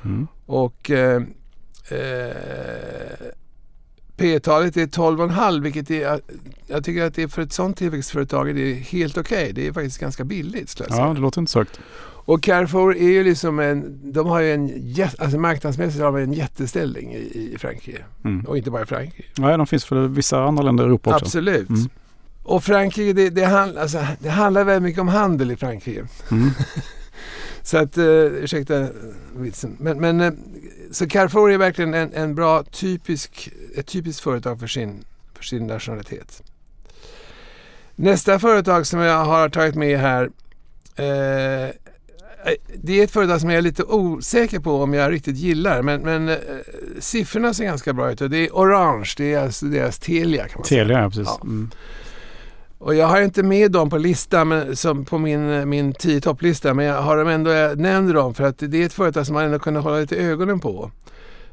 Mm. 0.04 0.26
Och 0.46 0.90
eh, 0.90 1.22
eh, 1.88 2.36
P-talet 4.16 4.76
är 4.76 4.86
12,5 4.86 5.62
vilket 5.62 5.90
är, 5.90 6.20
jag 6.66 6.84
tycker 6.84 7.02
att 7.02 7.14
det 7.14 7.22
är 7.22 7.28
för 7.28 7.42
ett 7.42 7.52
sånt 7.52 7.76
tillväxtföretag 7.76 8.50
är 8.50 8.54
det 8.54 8.72
helt 8.74 9.16
okej. 9.16 9.52
Det 9.52 9.66
är 9.66 9.72
faktiskt 9.72 9.98
ganska 9.98 10.24
billigt 10.24 10.68
skulle 10.68 10.88
jag 10.88 10.94
säga. 10.94 11.06
Ja, 11.06 11.14
det 11.14 11.20
låter 11.20 11.40
inte 11.40 11.52
så 11.52 11.58
högt. 11.58 11.80
Och 12.24 12.42
Carrefour 12.42 12.96
är 12.96 13.08
ju 13.08 13.24
liksom 13.24 13.58
en, 13.58 14.00
de 14.12 14.26
har 14.26 14.40
ju 14.40 14.52
en, 14.54 14.94
alltså 15.18 15.38
marknadsmässigt 15.38 16.02
har 16.04 16.12
de 16.12 16.22
en 16.22 16.32
jätteställning 16.32 17.14
i, 17.14 17.18
i 17.54 17.56
Frankrike. 17.58 18.04
Mm. 18.24 18.44
Och 18.44 18.56
inte 18.56 18.70
bara 18.70 18.82
i 18.82 18.86
Frankrike. 18.86 19.24
Nej, 19.38 19.56
de 19.56 19.66
finns 19.66 19.84
för 19.84 20.08
vissa 20.08 20.44
andra 20.44 20.62
länder 20.62 20.84
i 20.84 20.86
Europa 20.86 21.10
också. 21.10 21.24
Absolut. 21.24 21.68
Mm. 21.68 21.88
Och 22.42 22.64
Frankrike, 22.64 23.12
det, 23.12 23.30
det, 23.30 23.44
hand, 23.44 23.78
alltså, 23.78 24.06
det 24.18 24.28
handlar 24.28 24.64
väldigt 24.64 24.82
mycket 24.82 25.00
om 25.00 25.08
handel 25.08 25.50
i 25.50 25.56
Frankrike. 25.56 26.06
Mm. 26.30 26.50
Så 27.62 27.78
att, 27.78 27.98
eh, 27.98 28.04
ursäkta 28.04 28.88
vitsen. 29.36 29.76
Men, 29.80 30.00
men 30.00 30.20
eh, 30.20 30.32
så 30.90 31.08
Carrefour 31.08 31.52
är 31.52 31.58
verkligen 31.58 31.94
en, 31.94 32.12
en 32.12 32.34
bra 32.34 32.62
typisk, 32.62 33.50
ett 33.76 33.86
typiskt 33.86 34.22
företag 34.22 34.60
för 34.60 34.66
sin, 34.66 35.04
för 35.34 35.44
sin 35.44 35.66
nationalitet. 35.66 36.42
Nästa 37.96 38.38
företag 38.38 38.86
som 38.86 39.00
jag 39.00 39.24
har 39.24 39.48
tagit 39.48 39.74
med 39.74 39.98
här. 39.98 40.30
Eh, 40.96 41.70
det 42.82 43.00
är 43.00 43.04
ett 43.04 43.10
företag 43.10 43.40
som 43.40 43.50
jag 43.50 43.58
är 43.58 43.62
lite 43.62 43.82
osäker 43.82 44.58
på 44.60 44.82
om 44.82 44.94
jag 44.94 45.12
riktigt 45.12 45.36
gillar. 45.36 45.82
Men, 45.82 46.00
men 46.00 46.28
eh, 46.28 46.36
siffrorna 46.98 47.54
ser 47.54 47.64
ganska 47.64 47.92
bra 47.92 48.12
ut. 48.12 48.20
Och 48.20 48.30
det 48.30 48.36
är 48.36 48.50
Orange, 48.50 49.14
det 49.16 49.34
är 49.34 49.44
alltså 49.44 49.66
deras 49.66 49.98
Telia 49.98 50.48
kan 50.48 50.58
man 50.58 50.64
säga. 50.64 50.84
Telia, 50.84 51.00
ja 51.00 51.08
precis. 51.08 51.26
Ja. 51.26 51.38
Mm. 51.42 51.70
Och 52.78 52.94
jag 52.94 53.06
har 53.06 53.20
inte 53.20 53.42
med 53.42 53.72
dem 53.72 53.90
på 53.90 53.98
listan, 53.98 54.48
men, 54.48 54.76
som 54.76 55.04
på 55.04 55.18
min, 55.18 55.68
min 55.68 55.92
10 55.92 56.20
topplista, 56.20 56.74
men 56.74 56.86
jag 56.86 57.02
har 57.02 57.16
dem 57.16 57.28
ändå, 57.28 57.50
jag 57.50 57.78
nämner 57.78 58.14
dem 58.14 58.34
för 58.34 58.44
att 58.44 58.58
det 58.58 58.82
är 58.82 58.86
ett 58.86 58.92
företag 58.92 59.26
som 59.26 59.34
man 59.34 59.44
ändå 59.44 59.58
kunde 59.58 59.80
hålla 59.80 59.98
lite 59.98 60.16
ögonen 60.16 60.60
på. 60.60 60.90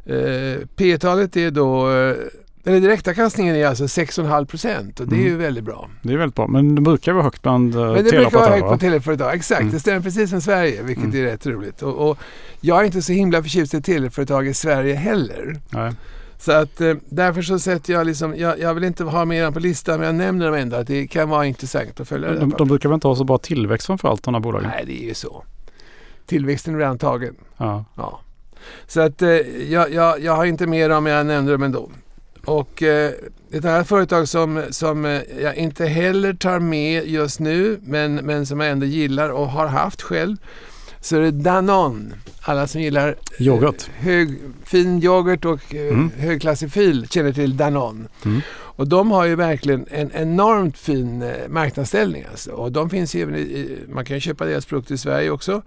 Eh, 0.06 0.68
P-talet 0.76 1.38
är 1.38 1.52
då, 1.52 1.90
eh, 2.66 2.72
eller 2.72 2.80
direktavkastningen 2.82 3.56
är 3.56 3.66
alltså 3.68 3.84
6,5 3.84 4.46
procent 4.46 5.00
och 5.00 5.08
det 5.08 5.16
är 5.16 5.20
ju 5.22 5.28
Mm. 5.28 5.40
väldigt 5.42 5.64
bra. 5.64 5.90
Det 6.02 6.14
är 6.14 6.18
väldigt 6.18 6.36
bra, 6.36 6.48
men 6.48 6.76
det 6.76 6.82
brukar 6.82 7.14
vara 7.14 7.24
högt 7.24 7.42
bland 7.42 7.76
uh, 7.76 7.82
Men 7.86 7.96
det 8.04 8.10
brukar 8.12 8.32
vara 8.40 8.50
högt 8.50 8.62
på 8.64 8.68
va? 8.70 8.78
teleföretag, 8.78 9.36
exakt. 9.36 9.62
Mm. 9.62 9.74
Det 9.74 9.80
stämmer 9.80 10.02
precis 10.02 10.30
som 10.30 10.42
Sverige, 10.42 10.84
vilket 10.84 11.04
Mm. 11.06 11.18
är 11.18 11.24
rätt 11.24 11.46
roligt. 11.46 11.82
Och, 11.82 12.10
och 12.10 12.18
jag 12.62 12.82
är 12.82 12.84
inte 12.84 13.02
så 13.02 13.12
himla 13.14 13.44
förtjust 13.44 13.74
i 13.74 13.82
teleföretag 13.82 14.48
i 14.48 14.54
Sverige 14.54 14.96
heller. 14.96 15.56
Nej. 15.70 15.92
Så 16.40 16.52
att 16.52 16.82
eh, 16.82 16.94
därför 17.10 17.42
så 17.42 17.60
sätter 17.60 17.94
jag 17.94 18.08
liksom, 18.08 18.36
jag, 18.38 18.60
jag 18.60 18.74
vill 18.74 18.84
inte 18.84 19.04
ha 19.04 19.26
med 19.26 19.44
dem 19.44 19.54
på 19.54 19.60
listan 19.60 19.98
men 20.00 20.06
jag 20.06 20.16
nämner 20.16 20.46
dem 20.46 20.56
ändå 20.56 20.76
att 20.76 20.88
det 20.88 21.08
kan 21.08 21.30
vara 21.30 21.46
intressant 21.46 22.00
att 22.00 22.08
följa 22.08 22.32
De, 22.32 22.50
där. 22.50 22.58
de 22.58 22.68
brukar 22.68 22.90
väl 22.90 22.94
inte 22.94 23.08
ha 23.08 23.16
så 23.16 23.24
bra 23.24 23.38
tillväxt 23.38 23.88
framförallt, 23.88 24.24
de 24.24 24.34
här 24.34 24.42
bolagen? 24.42 24.70
Nej, 24.76 24.84
det 24.88 25.04
är 25.04 25.08
ju 25.08 25.14
så. 25.14 25.44
Tillväxten 26.26 26.74
är 26.76 26.80
redan 26.80 26.98
tagen. 26.98 27.36
Ja. 27.58 27.86
Ja. 27.96 28.20
Så 28.88 29.02
att 29.02 29.22
eh, 29.22 29.30
jag, 29.72 29.94
jag, 29.94 30.20
jag 30.24 30.36
har 30.36 30.46
inte 30.46 30.68
med 30.68 30.90
dem, 30.90 31.04
men 31.04 31.14
jag 31.14 31.26
nämnde 31.26 31.52
dem 31.52 31.64
ändå. 31.64 31.90
Och 32.46 32.84
eh, 32.84 33.12
ett 33.52 33.66
annat 33.66 33.88
företag 33.88 34.28
som, 34.28 34.64
som 34.70 35.06
eh, 35.06 35.22
jag 35.42 35.56
inte 35.56 35.86
heller 35.86 36.34
tar 36.34 36.60
med 36.60 37.08
just 37.08 37.40
nu, 37.40 37.80
men, 37.84 38.16
men 38.16 38.46
som 38.46 38.60
jag 38.60 38.72
ändå 38.72 38.86
gillar 38.86 39.30
och 39.30 39.48
har 39.48 39.68
haft 39.68 40.02
själv, 40.02 40.38
så 41.02 41.16
är 41.16 41.22
det 41.22 41.32
Danone. 41.32 42.16
Alla 42.42 42.68
som 42.68 42.82
gillar 42.82 43.08
eh, 43.08 43.42
Yoghurt. 43.48 43.90
hög, 43.96 44.38
fin 44.66 45.04
yoghurt 45.04 45.46
och 45.46 45.76
eh, 45.76 45.82
Mm. 45.88 46.12
högklassig 46.18 46.72
fil 46.72 47.08
känner 47.10 47.34
till 47.34 47.58
Danone. 47.58 48.06
Mm. 48.26 48.42
Och 48.54 48.88
de 48.88 49.12
har 49.12 49.26
ju 49.26 49.36
verkligen 49.36 49.86
en 49.92 50.12
enormt 50.14 50.78
fin 50.78 51.32
marknadsställning. 51.50 52.26
Alltså. 52.32 52.52
Och 52.52 52.72
de 52.72 52.90
finns 52.90 53.16
även 53.16 53.36
i, 53.36 53.40
i, 53.40 53.78
man 53.90 54.06
kan 54.06 54.18
ju 54.18 54.22
köpa 54.22 54.46
deras 54.46 54.66
produkter 54.66 54.94
i 54.96 54.98
Sverige 54.98 55.30
också. 55.30 55.62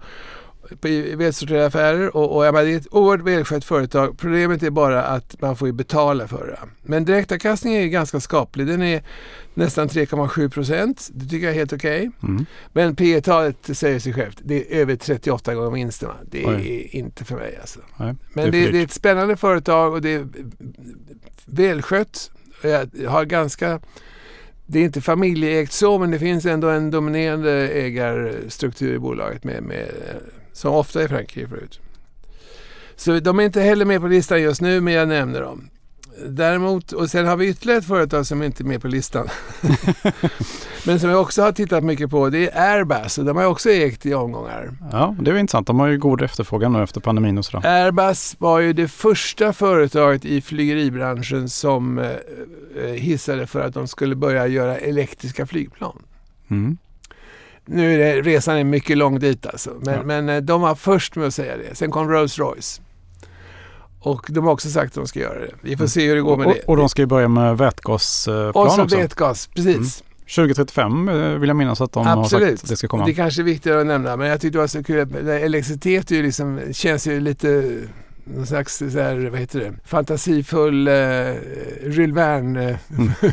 I 0.83 1.15
välsorterade 1.15 1.65
affärer. 1.65 2.15
Och, 2.15 2.35
och 2.35 2.41
menar, 2.41 2.63
det 2.63 2.73
är 2.73 2.77
ett 2.77 2.87
oerhört 2.93 3.27
välskött 3.27 3.65
företag. 3.65 4.17
Problemet 4.17 4.63
är 4.63 4.69
bara 4.69 5.03
att 5.03 5.41
man 5.41 5.55
får 5.55 5.67
ju 5.67 5.71
betala 5.71 6.27
för 6.27 6.47
det. 6.47 6.59
Men 6.83 7.05
direktavkastningen 7.05 7.81
är 7.81 7.87
ganska 7.87 8.19
skaplig. 8.19 8.67
Den 8.67 8.81
är 8.81 9.03
nästan 9.53 9.87
3,7 9.87 10.49
procent. 10.49 11.09
Det 11.13 11.25
tycker 11.25 11.45
jag 11.45 11.53
är 11.53 11.59
helt 11.59 11.73
okej. 11.73 12.11
Mm. 12.23 12.45
Men 12.73 12.95
P 12.95 13.21
talet 13.21 13.69
säger 13.77 13.99
sig 13.99 14.13
självt. 14.13 14.39
Det 14.43 14.73
är 14.73 14.79
över 14.79 14.95
38 14.95 15.55
gånger 15.55 15.71
vinsterna. 15.71 16.13
Det 16.31 16.43
är 16.43 16.55
Oj. 16.55 16.89
inte 16.91 17.23
för 17.23 17.35
mig 17.35 17.57
alltså. 17.61 17.79
Nej, 17.97 18.15
Men 18.33 18.47
är 18.47 18.51
det, 18.51 18.65
för 18.65 18.71
det 18.71 18.79
är 18.79 18.83
ett 18.83 18.91
spännande 18.91 19.35
företag 19.37 19.93
och 19.93 20.01
det 20.01 20.13
är 20.13 20.27
välskött. 21.45 22.31
Jag 22.61 23.09
har 23.09 23.25
ganska... 23.25 23.79
Det 24.67 24.79
är 24.79 24.83
inte 24.83 25.01
familjeägt 25.01 25.71
så, 25.71 25.97
men 25.97 26.11
det 26.11 26.19
finns 26.19 26.45
ändå 26.45 26.69
en 26.69 26.91
dominerande 26.91 27.69
ägarstruktur 27.69 28.95
i 28.95 28.99
bolaget 28.99 29.43
med, 29.43 29.63
med 29.63 29.87
Som 30.55 30.73
ofta 30.73 31.03
är 31.03 31.07
Frankrike 31.07 31.47
förut. 31.47 31.79
Så 32.95 33.19
de 33.19 33.39
är 33.39 33.43
inte 33.43 33.61
heller 33.61 33.85
med 33.85 34.01
på 34.01 34.07
listan 34.07 34.41
just 34.41 34.61
nu, 34.61 34.81
men 34.81 34.93
jag 34.93 35.07
nämner 35.07 35.41
dem. 35.41 35.69
Däremot, 36.27 36.91
och 36.91 37.09
sen 37.09 37.25
har 37.25 37.37
vi 37.37 37.47
ytterligare 37.47 37.79
ett 37.79 37.85
företag 37.85 38.25
som 38.25 38.43
inte 38.43 38.63
är 38.63 38.65
med 38.65 38.81
på 38.81 38.87
listan. 38.87 39.27
Men 40.85 40.99
som 40.99 41.09
jag 41.09 41.21
också 41.21 41.41
har 41.41 41.51
tittat 41.51 41.83
mycket 41.83 42.09
på, 42.09 42.29
det 42.29 42.49
är 42.49 42.71
Airbus 42.71 43.17
och 43.17 43.25
de 43.25 43.37
har 43.37 43.45
också 43.45 43.69
ägt 43.69 44.05
i 44.05 44.13
omgångar. 44.13 44.71
Ja, 44.91 45.15
det 45.21 45.31
är 45.31 45.37
intressant. 45.37 45.67
De 45.67 45.79
har 45.79 45.87
ju 45.87 45.97
god 45.97 46.21
efterfrågan 46.21 46.73
nu 46.73 46.83
efter 46.83 47.01
pandemin 47.01 47.37
och 47.37 47.45
sådär. 47.45 47.69
Airbus 47.69 48.35
var 48.39 48.59
ju 48.59 48.73
det 48.73 48.87
första 48.87 49.53
företaget 49.53 50.25
i 50.25 50.41
flygeribranschen 50.41 51.49
som 51.49 51.99
eh, 51.99 52.11
eh, 52.83 52.91
hissade 52.91 53.47
för 53.47 53.61
att 53.61 53.73
de 53.73 53.87
skulle 53.87 54.15
börja 54.15 54.47
göra 54.47 54.77
elektriska 54.77 55.45
flygplan. 55.45 56.01
Mm. 56.49 56.77
Nu 57.65 57.93
är 57.93 57.97
det, 58.15 58.21
resan 58.21 58.57
är 58.57 58.63
mycket 58.63 58.97
lång 58.97 59.19
dit 59.19 59.45
alltså. 59.45 59.69
Men, 59.81 59.93
Ja. 59.95 60.03
men 60.03 60.29
eh, 60.29 60.37
de 60.41 60.61
var 60.61 60.75
först 60.75 61.15
med 61.15 61.27
att 61.27 61.33
säga 61.33 61.57
det. 61.57 61.75
Sen 61.75 61.91
kom 61.91 62.09
Rolls-Royce. 62.11 62.81
Och 63.99 64.25
de 64.29 64.45
har 64.45 64.51
också 64.51 64.69
sagt 64.69 64.87
att 64.91 64.95
de 64.95 65.07
ska 65.07 65.19
göra 65.19 65.39
det. 65.39 65.51
Vi 65.61 65.77
får 65.77 65.87
se 65.87 66.07
hur 66.07 66.15
det 66.15 66.21
går 66.21 66.37
med 66.37 66.47
Och, 66.47 66.53
det. 66.53 66.61
och 66.61 66.77
de 66.77 66.89
ska 66.89 67.01
ju 67.01 67.05
börja 67.05 67.27
med 67.27 67.57
vätgasplan 67.57 68.47
Och 68.53 68.71
så 68.71 68.83
också. 68.83 68.97
vätgas, 68.97 69.47
precis. 69.47 70.03
2035 70.35 71.09
eh, 71.09 71.15
vill 71.15 71.47
jag 71.47 71.55
minnas 71.57 71.81
att 71.81 71.91
de 71.91 72.05
har 72.07 72.21
Absolut. 72.21 72.49
sagt 72.49 72.63
att 72.63 72.69
det 72.69 72.75
ska 72.75 72.87
komma. 72.87 73.05
Det 73.05 73.13
kanske 73.13 73.41
är 73.41 73.43
viktigare 73.43 73.81
att 73.81 73.87
nämna, 73.87 74.17
men 74.17 74.27
jag 74.27 74.41
tyckte 74.41 74.57
det 74.57 74.61
var 74.61 74.67
så 74.67 74.83
kul. 74.83 75.27
Elektricitet 75.27 76.11
är 76.11 76.15
ju 76.15 76.23
liksom, 76.23 76.59
känns 76.71 77.07
ju 77.07 77.19
lite 77.19 77.71
någon 78.23 78.45
slags 78.47 78.77
så 78.77 78.85
här, 78.99 79.29
vad 79.31 79.39
heter 79.39 79.59
det, 79.59 79.73
fantasifull 79.85 80.87
eh, 80.87 80.93
Jules 81.83 82.15
Verne 82.15 82.79
Mm. 82.97 83.11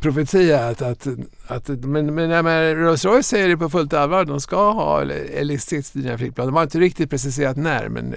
profetia. 0.00 0.68
Att, 0.68 0.82
att, 0.82 1.06
att, 1.46 1.68
men 1.68 2.14
men 2.14 2.30
man- 2.30 2.52
Rolls-Royce 2.76 3.22
säger 3.22 3.48
det 3.48 3.56
på 3.56 3.68
fullt 3.70 3.92
allvar, 3.92 4.24
de 4.24 4.40
ska 4.40 4.70
ha 4.72 5.02
elektricitetsdrivna 5.02 6.18
flygplan. 6.18 6.46
De 6.46 6.56
har 6.56 6.62
inte 6.62 6.78
riktigt 6.78 7.10
preciserat 7.10 7.56
när, 7.56 7.88
men 7.88 8.14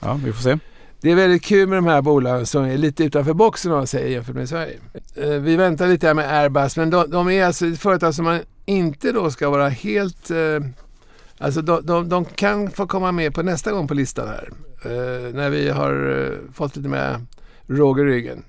Ja, 0.00 0.18
vi 0.24 0.32
får 0.32 0.42
se. 0.42 0.58
det 1.00 1.10
är 1.10 1.14
väldigt 1.16 1.42
kul 1.44 1.68
med 1.68 1.78
de 1.78 1.86
här 1.86 2.02
bolagen 2.02 2.46
som 2.46 2.64
är 2.64 2.76
lite 2.78 3.04
utanför 3.04 3.32
boxen 3.34 3.72
om 3.72 3.78
man 3.78 3.86
säger 3.86 4.08
jämfört 4.08 4.34
med 4.34 4.48
Sverige. 4.48 4.74
Eh, 5.16 5.28
Vi 5.28 5.56
väntar 5.56 5.88
lite 5.88 6.06
här 6.06 6.14
med 6.14 6.38
Airbus 6.38 6.76
men 6.76 6.90
de, 6.90 7.10
de 7.10 7.28
är 7.30 7.44
alltså 7.44 7.66
ett 7.66 7.78
företag 7.80 8.14
som 8.14 8.24
man 8.24 8.40
inte 8.66 9.12
då 9.12 9.30
ska 9.30 9.50
vara 9.50 9.68
helt... 9.68 10.30
Eh, 10.30 10.36
alltså 11.38 11.62
de, 11.62 11.86
de, 11.86 12.08
de 12.08 12.24
kan 12.24 12.70
få 12.70 12.86
komma 12.86 13.12
med 13.12 13.34
på 13.34 13.42
nästa 13.42 13.72
gång 13.72 13.88
på 13.88 13.94
listan 13.94 14.28
här. 14.28 14.48
Eh, 14.84 15.34
när 15.34 15.50
vi 15.50 15.68
har 15.70 16.20
eh, 16.32 16.52
fått 16.54 16.76
lite 16.76 16.88
mer 16.88 17.20
råg 17.66 18.00
i 18.00 18.04
ryggen. 18.04 18.42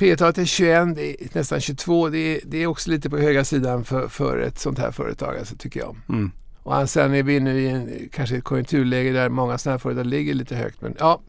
P-talet 0.00 0.38
är 0.38 0.44
21, 0.44 0.96
det 0.96 1.10
är 1.10 1.28
nästan 1.32 1.60
22. 1.60 2.08
Det 2.08 2.18
är, 2.18 2.40
det 2.44 2.62
är 2.62 2.66
också 2.66 2.90
lite 2.90 3.10
på 3.10 3.18
höga 3.18 3.44
sidan 3.44 3.84
för, 3.84 4.08
för 4.08 4.38
ett 4.38 4.58
sånt 4.58 4.78
här 4.78 4.90
företag 4.90 5.38
alltså, 5.38 5.56
tycker 5.56 5.80
jag. 5.80 5.96
Mm. 6.08 6.30
Och 6.62 6.90
sen 6.90 7.14
är 7.14 7.22
vi 7.22 7.40
nu 7.40 7.60
i 7.60 7.68
en, 7.68 8.08
kanske 8.12 8.36
ett 8.36 8.44
konjunkturläge 8.44 9.12
där 9.12 9.28
många 9.28 9.58
sådana 9.58 9.74
här 9.74 9.78
företag 9.78 10.06
ligger 10.06 10.34
lite 10.34 10.54
högt. 10.56 10.80
Men 10.80 10.94
ja, 10.98 11.20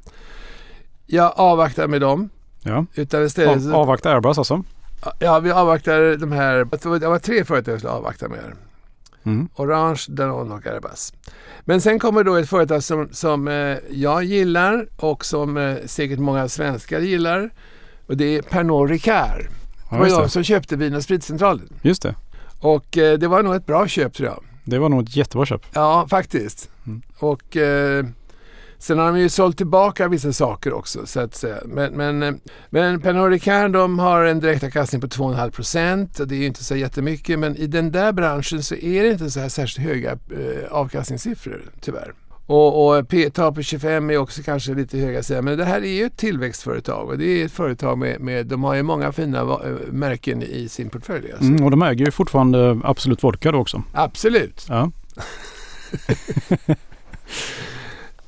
jag 1.05 1.33
avvaktar 1.35 1.87
med 1.87 2.01
dem. 2.01 2.29
Ja. 2.63 2.85
Utan 2.95 3.23
istället 3.23 3.65
Av, 3.67 3.75
avvakta 3.75 4.11
Airbus 4.11 4.37
alltså. 4.37 4.63
ja, 5.19 5.39
vi 5.39 5.51
avvaktar 5.51 6.17
de 6.17 6.31
här. 6.31 6.67
Det 6.99 7.07
var 7.07 7.19
tre 7.19 7.45
företag 7.45 7.73
jag 7.73 7.79
skulle 7.79 7.93
avvakta 7.93 8.27
med. 8.29 8.39
Mm. 9.23 9.49
Orange, 9.55 10.05
Danone 10.07 10.55
och 10.55 10.67
Airbus. 10.67 11.13
Men 11.61 11.81
sen 11.81 11.99
kommer 11.99 12.23
då 12.23 12.35
ett 12.35 12.49
företag 12.49 12.83
som, 12.83 13.09
som 13.11 13.47
eh, 13.47 13.77
jag 13.89 14.23
gillar 14.23 14.87
och 14.97 15.25
som 15.25 15.57
eh, 15.57 15.75
säkert 15.85 16.19
många 16.19 16.47
svenskar 16.47 16.99
gillar. 16.99 17.51
Och 18.11 18.17
det 18.17 18.37
är 18.37 18.41
Pernod 18.41 18.89
Ricard. 18.89 19.39
Det 19.39 19.47
Ja, 19.91 19.97
var 19.97 20.05
just, 20.05 20.17
de 20.17 20.29
som 20.29 20.43
köpte 20.43 20.75
Vin 20.75 21.01
Spritcentralen. 21.01 21.69
just 21.81 22.01
det. 22.01 22.15
Och 22.59 22.97
eh, 22.97 23.17
det 23.17 23.27
var 23.27 23.43
nog 23.43 23.55
ett 23.55 23.65
bra 23.65 23.87
köp 23.87 24.13
tror 24.13 24.29
jag. 24.29 24.43
Det 24.63 24.79
var 24.79 24.89
nog 24.89 25.01
ett 25.03 25.15
jättebra 25.15 25.45
köp. 25.45 25.61
Ja, 25.73 26.07
faktiskt. 26.09 26.69
Mm. 26.87 27.01
Och 27.19 27.57
eh, 27.57 28.05
sen 28.77 28.99
har 28.99 29.05
de 29.05 29.19
ju 29.19 29.29
sålt 29.29 29.57
tillbaka 29.57 30.07
vissa 30.07 30.33
saker 30.33 30.73
också 30.73 31.05
så 31.05 31.19
att 31.19 31.35
säga. 31.35 31.57
Men, 31.65 31.93
men, 31.93 32.23
eh, 32.23 32.33
men 32.69 33.01
Pernod 33.01 33.29
Ricard 33.31 33.71
de 33.71 33.99
har 33.99 34.23
en 34.23 34.39
direktavkastning 34.39 35.01
på 35.01 35.07
2,5 35.07 35.51
procent. 35.51 36.17
Det 36.25 36.35
är 36.35 36.39
ju 36.39 36.45
inte 36.45 36.63
så 36.63 36.75
jättemycket 36.75 37.39
men 37.39 37.55
i 37.55 37.67
den 37.67 37.91
där 37.91 38.11
branschen 38.13 38.63
så 38.63 38.75
är 38.75 39.03
det 39.03 39.09
inte 39.09 39.31
så 39.31 39.39
här 39.39 39.49
särskilt 39.49 39.87
höga 39.87 40.11
eh, 40.11 40.71
avkastningssiffror 40.71 41.61
tyvärr. 41.81 42.13
Och, 42.45 42.97
och 42.97 43.09
P-tal 43.09 43.53
på 43.53 43.61
25 43.61 44.09
är 44.09 44.17
också 44.17 44.41
kanske 44.43 44.73
lite 44.73 44.97
höga 44.97 45.23
säga. 45.23 45.41
Men 45.41 45.57
det 45.57 45.65
här 45.65 45.81
är 45.81 45.93
ju 45.93 46.03
ett 46.03 46.17
tillväxtföretag 46.17 47.09
och 47.09 47.17
det 47.17 47.25
är 47.25 47.45
ett 47.45 47.51
företag 47.51 47.97
med, 47.97 48.19
med 48.21 48.45
de 48.45 48.63
har 48.63 48.75
ju 48.75 48.83
många 48.83 49.11
fina 49.11 49.39
eh, 49.39 49.47
märken 49.91 50.43
i 50.43 50.69
sin 50.69 50.89
portfölj. 50.89 51.31
Alltså. 51.31 51.47
Mm, 51.47 51.63
och 51.63 51.71
de 51.71 51.81
äger 51.81 52.05
ju 52.05 52.11
fortfarande 52.11 52.79
Absolut 52.83 53.23
Vodka 53.23 53.51
då 53.51 53.59
också. 53.59 53.83
Absolut. 53.93 54.65
Ja. 54.69 54.91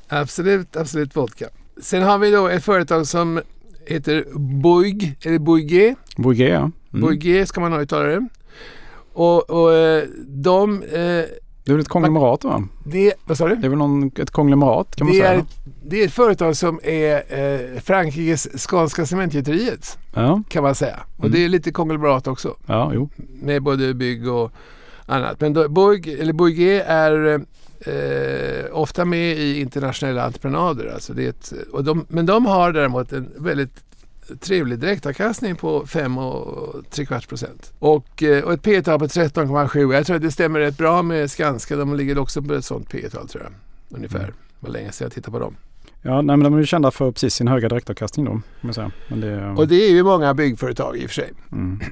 Absolut, 0.08 0.76
absolut 0.76 1.16
vodka. 1.16 1.48
Sen 1.80 2.02
har 2.02 2.18
vi 2.18 2.30
då 2.30 2.48
ett 2.48 2.64
företag 2.64 3.06
som 3.06 3.40
heter 3.86 4.24
Bouygues, 4.38 5.26
eller 5.26 5.38
Bouygues. 5.38 5.96
Bouygues 6.16 6.50
ja. 6.50 6.58
Mm. 6.58 6.72
Bouygues 6.90 7.48
ska 7.48 7.60
man 7.60 7.80
uttala 7.80 8.04
det. 8.04 8.28
Och, 9.12 9.50
och 9.50 9.74
eh, 9.74 10.04
de, 10.26 10.82
eh, 10.82 11.24
Det 11.64 11.72
är 11.72 11.74
väl 11.74 11.80
ett 11.82 11.88
konglomerat 11.88 12.44
va? 12.44 12.62
det, 12.84 13.14
vad 13.24 13.38
sa 13.38 13.48
du? 13.48 13.56
Det 13.56 13.66
är 13.66 13.68
väl 13.68 13.78
någon, 13.78 14.10
ett 14.18 14.30
konglomerat 14.30 14.96
kan 14.96 15.06
man 15.06 15.14
Det 15.16 15.20
säga. 15.22 15.32
är, 15.34 15.44
det 15.84 16.00
är 16.02 16.06
ett 16.06 16.12
företag 16.12 16.56
som 16.56 16.80
är 16.82 17.22
eh, 17.28 17.80
Frankrikes 17.80 18.48
Skånska 18.68 19.06
Cementgjuteriet 19.06 19.98
Ja, 20.14 20.42
kan 20.48 20.62
man 20.62 20.74
säga. 20.74 20.96
Och 21.16 21.24
Mm. 21.24 21.32
det 21.32 21.44
är 21.44 21.48
lite 21.48 21.70
konglomerat 21.72 22.26
också. 22.26 22.56
ja, 22.66 22.90
jo. 22.94 23.08
med 23.42 23.62
både 23.62 23.94
bygg 23.94 24.28
och 24.28 24.52
annat. 25.06 25.40
Men 25.40 25.52
då, 25.52 25.68
eller 26.08 26.32
är 26.80 27.34
eh, 27.80 28.64
ofta 28.72 29.04
med 29.04 29.36
i 29.38 29.60
internationella 29.60 30.24
entreprenader. 30.24 30.90
Alltså 30.94 31.12
det 31.12 31.24
är 31.24 31.28
ett, 31.28 31.52
och 31.72 31.84
de, 31.84 32.06
men 32.08 32.26
de 32.26 32.46
har 32.46 32.72
däremot 32.72 33.12
en 33.12 33.28
väldigt 33.36 33.80
trevlig 34.40 34.78
direktavkastning 34.78 35.56
på 35.56 35.86
5 35.86 36.18
och 36.18 36.90
3 36.90 37.06
kvarts 37.06 37.26
procent. 37.26 37.72
Och, 37.78 38.22
eh, 38.22 38.44
och 38.44 38.52
ett 38.52 38.62
P 38.62 38.82
tal 38.82 38.98
på 38.98 39.08
13,7. 39.08 39.94
Jag 39.94 40.06
tror 40.06 40.16
att 40.16 40.22
det 40.22 40.30
stämmer 40.30 40.60
rätt 40.60 40.78
bra 40.78 41.02
med 41.02 41.30
Skanska. 41.30 41.76
De 41.76 41.96
ligger 41.96 42.18
också 42.18 42.42
på 42.42 42.54
ett 42.54 42.64
sånt 42.64 42.88
P 42.88 43.10
tal 43.10 43.28
tror 43.28 43.42
jag. 43.44 43.52
Ungefär. 43.96 44.18
Mm. 44.18 44.34
Var 44.60 44.70
länge 44.70 44.92
sedan 44.92 45.04
jag 45.04 45.12
tittade 45.12 45.32
på 45.32 45.38
dem. 45.38 45.56
Ja, 46.02 46.22
nej, 46.22 46.36
men 46.36 46.44
de 46.44 46.54
är 46.54 46.58
ju 46.58 46.66
kända 46.66 46.90
för 46.90 47.12
precis 47.12 47.34
sin 47.34 47.48
höga 47.48 47.68
direktavkastning 47.68 48.26
då. 48.26 48.40
Men 49.08 49.20
det, 49.20 49.48
Och 49.48 49.68
det 49.68 49.74
är 49.76 49.90
ju 49.90 50.02
många 50.02 50.34
byggföretag 50.34 50.96
i 50.96 51.06
och 51.06 51.10
för 51.10 51.14
sig. 51.14 51.32
mm. 51.52 51.80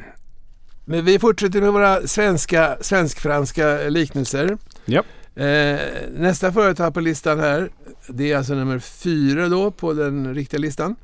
Men 0.84 1.04
vi 1.04 1.18
fortsätter 1.18 1.60
med 1.60 1.72
våra 1.72 2.06
svenska, 2.06 2.76
svensk-franska 2.80 3.88
liknelser. 3.88 4.58
Japp. 4.84 5.06
Eh, 5.34 5.78
nästa 6.16 6.52
företag 6.52 6.94
på 6.94 7.00
listan 7.00 7.40
här, 7.40 7.70
det 8.08 8.32
är 8.32 8.36
alltså 8.36 8.54
nummer 8.54 8.78
fyra 8.78 9.48
då 9.48 9.70
på 9.70 9.92
den 9.92 10.34
riktiga 10.34 10.60
listan. 10.60 10.96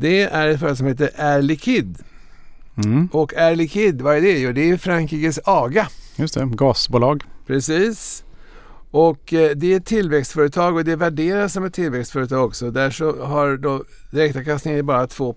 Det 0.00 0.22
är 0.22 0.48
ett 0.48 0.60
företag 0.60 0.78
som 0.78 0.86
heter 0.86 1.10
Air 1.16 1.42
Liquide. 1.42 1.98
Mm. 2.84 3.08
Och 3.12 3.34
Air 3.36 3.56
Liquide, 3.56 4.02
vad 4.02 4.16
är 4.16 4.20
det? 4.20 4.38
Jo, 4.38 4.52
det 4.52 4.70
är 4.70 4.76
Frankrikes 4.76 5.40
AGA. 5.44 5.88
Just 6.16 6.34
det, 6.34 6.44
gasbolag. 6.44 7.22
Precis. 7.46 8.24
Och 8.90 9.34
eh, 9.34 9.50
det 9.56 9.72
är 9.72 9.76
ett 9.76 9.86
tillväxtföretag 9.86 10.76
och 10.76 10.84
det 10.84 10.96
värderas 10.96 11.52
som 11.52 11.64
ett 11.64 11.74
tillväxtföretag 11.74 12.44
också. 12.44 12.70
Där 12.70 12.90
så 12.90 13.24
har 13.24 13.56
då 13.56 13.84
direktavkastningen 14.10 14.86
bara 14.86 15.06
2 15.06 15.34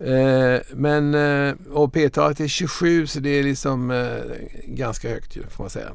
Eh, 0.00 0.60
men, 0.74 1.14
eh, 1.14 1.54
och 1.72 1.92
P-talet 1.92 2.40
är 2.40 2.48
27 2.48 3.06
så 3.06 3.20
det 3.20 3.30
är 3.30 3.42
liksom 3.42 3.90
eh, 3.90 4.18
ganska 4.66 5.08
högt 5.08 5.36
ju, 5.36 5.42
får 5.42 5.64
man 5.64 5.70
säga. 5.70 5.90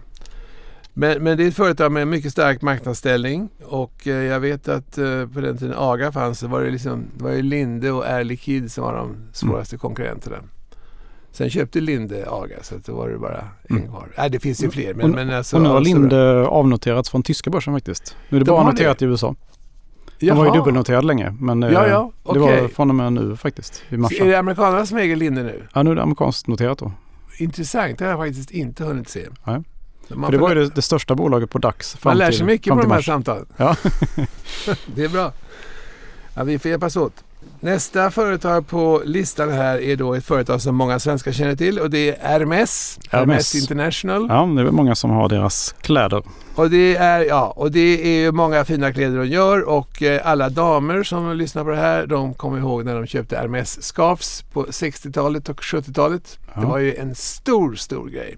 Men, 0.95 1.23
men 1.23 1.37
det 1.37 1.43
är 1.43 1.47
ett 1.47 1.55
företag 1.55 1.91
med 1.91 2.07
mycket 2.07 2.31
stark 2.31 2.61
marknadsställning 2.61 3.49
och 3.65 4.07
eh, 4.07 4.13
jag 4.13 4.39
vet 4.39 4.67
att 4.67 4.97
eh, 4.97 5.27
på 5.27 5.41
den 5.41 5.57
tiden 5.57 5.73
AGA 5.77 6.11
fanns 6.11 6.39
så 6.39 6.47
var 6.47 6.61
det, 6.61 6.71
liksom, 6.71 7.05
det 7.17 7.23
var 7.23 7.31
ju 7.31 7.41
Linde 7.41 7.91
och 7.91 8.05
Air 8.07 8.23
Liquide 8.23 8.69
som 8.71 8.83
var 8.83 8.93
de 8.97 9.15
svåraste 9.31 9.77
konkurrenterna. 9.77 10.37
Sen 11.31 11.49
köpte 11.49 11.79
Linde 11.81 12.25
AGA 12.29 12.55
så 12.61 12.75
då 12.85 12.95
var 12.95 13.09
det 13.09 13.17
bara 13.17 13.47
en 13.69 13.77
Mm. 13.77 13.89
kvar. 13.89 14.07
Nej, 14.17 14.29
det 14.29 14.39
finns 14.39 14.63
ju 14.63 14.69
fler. 14.69 14.93
Men, 14.93 15.05
och, 15.09 15.15
men 15.15 15.29
alltså, 15.29 15.55
och 15.55 15.61
nu 15.61 15.69
har 15.69 15.81
stora- 15.83 15.99
Linde 15.99 16.47
avnoterats 16.47 17.09
från 17.09 17.23
tyska 17.23 17.49
börsen 17.49 17.73
faktiskt. 17.73 18.15
Nu 18.29 18.35
är 18.37 18.39
det 18.39 18.45
De 18.45 18.51
bara 18.51 18.63
noterat 18.71 19.01
i 19.01 19.05
USA. 19.05 19.35
Jaha. 20.19 20.37
var 20.37 20.45
ju 20.45 20.51
dubbelnoterade 20.51 21.07
länge. 21.07 21.35
Men 21.39 21.63
eh, 21.63 21.71
Ja, 21.71 21.87
ja, 21.87 22.11
det 22.23 22.29
okej. 22.39 22.61
var 22.61 22.67
från 22.67 22.89
och 22.89 22.95
med 22.95 23.13
nu 23.13 23.35
faktiskt. 23.37 23.83
I 23.89 23.97
mars. 23.97 24.19
Är 24.21 24.25
det 24.25 24.35
amerikanerna 24.39 24.85
som 24.85 24.97
äger 24.97 25.15
Linde 25.15 25.43
nu? 25.43 25.63
Ja, 25.73 25.83
nu 25.83 25.91
är 25.91 25.95
det 25.95 26.01
amerikanskt 26.03 26.47
noterat 26.47 26.77
då. 26.77 26.91
Intressant, 27.39 27.97
det 27.97 28.05
har 28.05 28.11
jag 28.11 28.19
faktiskt 28.19 28.51
inte 28.51 28.83
hunnit 28.83 29.09
se. 29.09 29.25
Nej. 29.43 29.61
Man, 30.09 30.25
För 30.25 30.31
det 30.31 30.37
var 30.37 30.49
ju 30.49 30.55
det, 30.55 30.75
det 30.75 30.81
största 30.81 31.15
bolaget 31.15 31.49
på 31.49 31.57
DAX. 31.57 31.93
fram 31.95 32.09
man 32.11 32.17
lär 32.17 32.27
till- 32.27 32.37
sig 32.37 32.45
mycket 32.45 32.73
på 32.73 32.81
de 32.81 32.91
här 32.91 33.01
samtalen. 33.01 33.45
Ja. 33.57 33.75
det 34.95 35.03
är 35.03 35.09
bra. 35.09 35.31
Ja, 36.35 36.43
vi 36.43 36.59
får 36.59 36.71
hjälpas 36.71 36.95
åt. 36.95 37.13
Nästa 37.59 38.11
företag 38.11 38.67
på 38.67 39.01
listan 39.05 39.51
här 39.51 39.81
är 39.81 39.95
då 39.95 40.13
ett 40.13 40.25
företag 40.25 40.61
som 40.61 40.75
många 40.75 40.99
svenskar 40.99 41.31
känner 41.31 41.55
till 41.55 41.79
och 41.79 41.89
det 41.89 42.09
är 42.09 42.29
Hermes. 42.29 42.99
Hermes. 43.09 43.55
International. 43.55 44.27
Ja, 44.29 44.49
det 44.55 44.61
är 44.61 44.63
väl 44.63 44.73
många 44.73 44.95
som 44.95 45.09
har 45.11 45.29
deras 45.29 45.75
kläder. 45.81 46.23
Och 46.55 46.69
det 46.69 46.95
är, 46.95 47.19
ja, 47.25 47.53
och 47.55 47.71
det 47.71 47.79
är 48.07 48.19
ju 48.21 48.31
många 48.31 48.65
fina 48.65 48.93
kläder 48.93 49.17
de 49.17 49.27
gör 49.27 49.69
och 49.69 50.03
eh, 50.03 50.21
alla 50.27 50.49
damer 50.49 51.03
som 51.03 51.35
lyssnar 51.37 51.63
på 51.63 51.69
det 51.69 51.77
här 51.77 52.07
de 52.07 52.33
kommer 52.33 52.57
ihåg 52.57 52.85
när 52.85 52.95
de 52.95 53.07
köpte 53.07 53.37
Hermes 53.37 53.83
scarfs 53.83 54.41
på 54.53 54.65
60-talet 54.65 55.49
och 55.49 55.59
70-talet. 55.61 56.39
Ja. 56.55 56.61
Det 56.61 56.67
var 56.67 56.77
ju 56.77 56.95
en 56.95 57.15
stor, 57.15 57.75
stor 57.75 58.09
grej. 58.09 58.37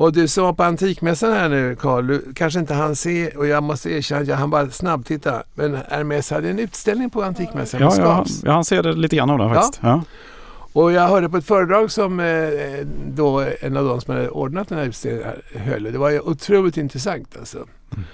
Och 0.00 0.12
du 0.12 0.28
som 0.28 0.44
var 0.44 0.52
på 0.52 0.62
Antikmässan 0.62 1.32
här 1.32 1.48
nu 1.48 1.76
Carl, 1.76 2.06
du 2.06 2.32
kanske 2.34 2.60
inte 2.60 2.74
han 2.74 2.96
se 2.96 3.28
och 3.28 3.46
jag 3.46 3.62
måste 3.62 3.90
erkänna 3.90 4.20
att 4.20 4.28
jag 4.28 4.36
han 4.36 4.50
bara 4.50 4.70
snabbtitta. 4.70 5.42
Men 5.54 5.78
Hermes 5.88 6.30
hade 6.30 6.50
en 6.50 6.58
utställning 6.58 7.10
på 7.10 7.22
Antikmässan 7.22 7.80
ja, 7.80 7.94
ja, 7.98 8.24
jag 8.44 8.52
han 8.52 8.64
ser 8.64 8.82
det 8.82 8.92
lite 8.92 9.16
grann 9.16 9.30
av 9.30 9.38
det 9.38 9.54
faktiskt. 9.54 9.80
Ja. 9.82 9.88
ja. 9.88 10.02
Och 10.80 10.92
jag 10.92 11.08
hörde 11.08 11.28
på 11.28 11.36
ett 11.36 11.44
föredrag 11.44 11.90
som 11.90 12.20
eh, 12.20 12.26
då 13.14 13.44
en 13.60 13.76
av 13.76 13.84
de 13.84 14.00
som 14.00 14.14
hade 14.14 14.28
ordnat 14.28 14.68
den 14.68 14.78
här 14.78 14.86
utställningen 14.86 15.32
höll. 15.54 15.82
Det 15.82 15.98
var 15.98 16.10
ju 16.10 16.20
otroligt 16.20 16.76
intressant 16.76 17.36
alltså. 17.38 17.58
Mm. 17.58 18.04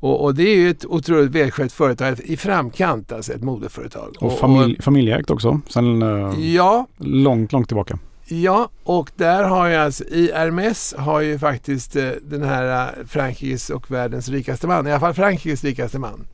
Och, 0.00 0.24
och, 0.24 0.34
det 0.34 0.42
är 0.42 0.56
ju 0.56 0.70
ett 0.70 0.86
otroligt 0.86 1.30
välskött 1.30 1.72
företag 1.72 2.20
i 2.24 2.36
framkant, 2.36 3.12
alltså 3.12 3.32
ett 3.32 3.42
modeföretag. 3.42 4.16
Och, 4.20 4.38
familj, 4.38 4.82
familjeägt 4.82 5.30
också, 5.30 5.60
sen 5.68 6.02
eh, 6.02 6.54
ja, 6.54 6.86
långt, 6.96 7.52
långt 7.52 7.68
tillbaka. 7.68 7.98
Ja, 8.28 8.68
och 8.84 9.10
där 9.16 9.44
har 9.44 9.68
jag 9.68 9.84
alltså, 9.84 10.04
i 10.04 10.32
Hermes 10.34 10.94
har 10.98 11.20
ju 11.20 11.38
faktiskt 11.38 11.96
eh, 11.96 12.10
den 12.22 12.42
här 12.42 12.94
eh, 12.98 13.06
Frankrikes 13.06 13.70
och 13.70 13.90
världens 13.90 14.28
rikaste 14.28 14.66
man, 14.66 14.86
i 14.86 14.90
alla 14.90 15.00
fall 15.00 15.14
Frankrikes 15.14 15.64
rikaste 15.64 15.98
man. 15.98 16.26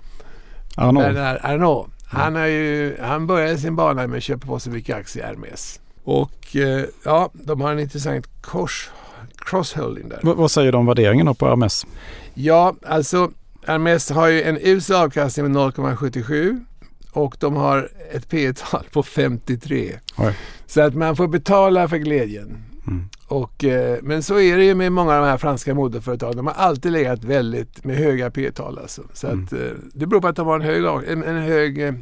Arnaud. 0.76 1.14
Bernard. 1.14 1.90
Han, 2.04 2.34
har 2.34 2.46
ju, 2.46 2.96
han 3.00 3.26
började 3.26 3.58
sin 3.58 3.76
bana 3.76 4.06
med 4.06 4.16
att 4.16 4.22
köpa 4.22 4.46
på 4.46 4.58
sig 4.58 4.72
mycket 4.72 4.96
aktier 4.96 5.25
i 5.25 5.26
Hermes. 5.26 5.80
Och 6.04 6.56
eh, 6.56 6.84
ja, 7.04 7.30
de 7.32 7.61
har 7.61 7.72
en 7.72 7.78
intressant 7.78 8.26
kors, 8.40 8.90
crossholding 9.37 10.08
där. 10.08 10.20
V 10.22 10.32
vad 10.37 10.50
säger 10.50 10.72
du 10.72 10.78
om 10.78 10.87
värderingen 10.87 11.34
på 11.34 11.49
Hermes? 11.49 11.87
Ja, 12.34 12.75
alltså 12.87 13.30
Hermes 13.66 14.11
har 14.11 14.28
ju 14.28 14.42
en 14.42 14.58
usel 14.61 14.96
avkastning 14.96 15.52
med 15.52 15.62
0,77 15.62 16.64
och 17.12 17.37
de 17.40 17.57
har 17.57 17.88
ett 18.12 18.28
P 18.28 18.52
tal 18.52 18.85
på 18.92 19.02
53. 19.02 19.92
Oj. 20.19 20.37
Så 20.66 20.81
att 20.81 20.95
man 20.95 21.16
får 21.16 21.28
betala 21.28 21.88
för 21.88 21.97
glädjen. 21.97 22.64
Mm. 22.87 23.09
Och, 23.26 23.64
eh, 23.64 23.99
men 24.02 24.23
så 24.23 24.40
är 24.40 24.57
det 24.57 24.64
ju 24.64 24.75
med 24.75 24.92
många 24.92 25.14
av 25.14 25.23
de 25.23 25.28
här 25.28 25.38
franska 25.38 25.75
modeföretagen. 25.75 26.37
De 26.37 26.47
har 26.47 26.54
alltid 26.54 26.92
legat 26.92 27.25
väldigt 27.25 27.85
med 27.85 27.97
höga 27.97 28.31
P-tal. 28.31 28.78
Alltså. 28.78 29.02
Så 29.12 29.26
mm. 29.26 29.45
att, 29.45 29.52
eh, 29.52 29.59
det 29.95 30.07
beror 30.07 30.21
på 30.21 30.28
att 30.28 30.37
de 30.37 30.47
har 30.47 30.54
en 30.54 30.62
hög, 30.62 30.85
en, 30.85 31.23
en 31.23 31.42
hög, 31.42 31.83
eh, 31.83 31.95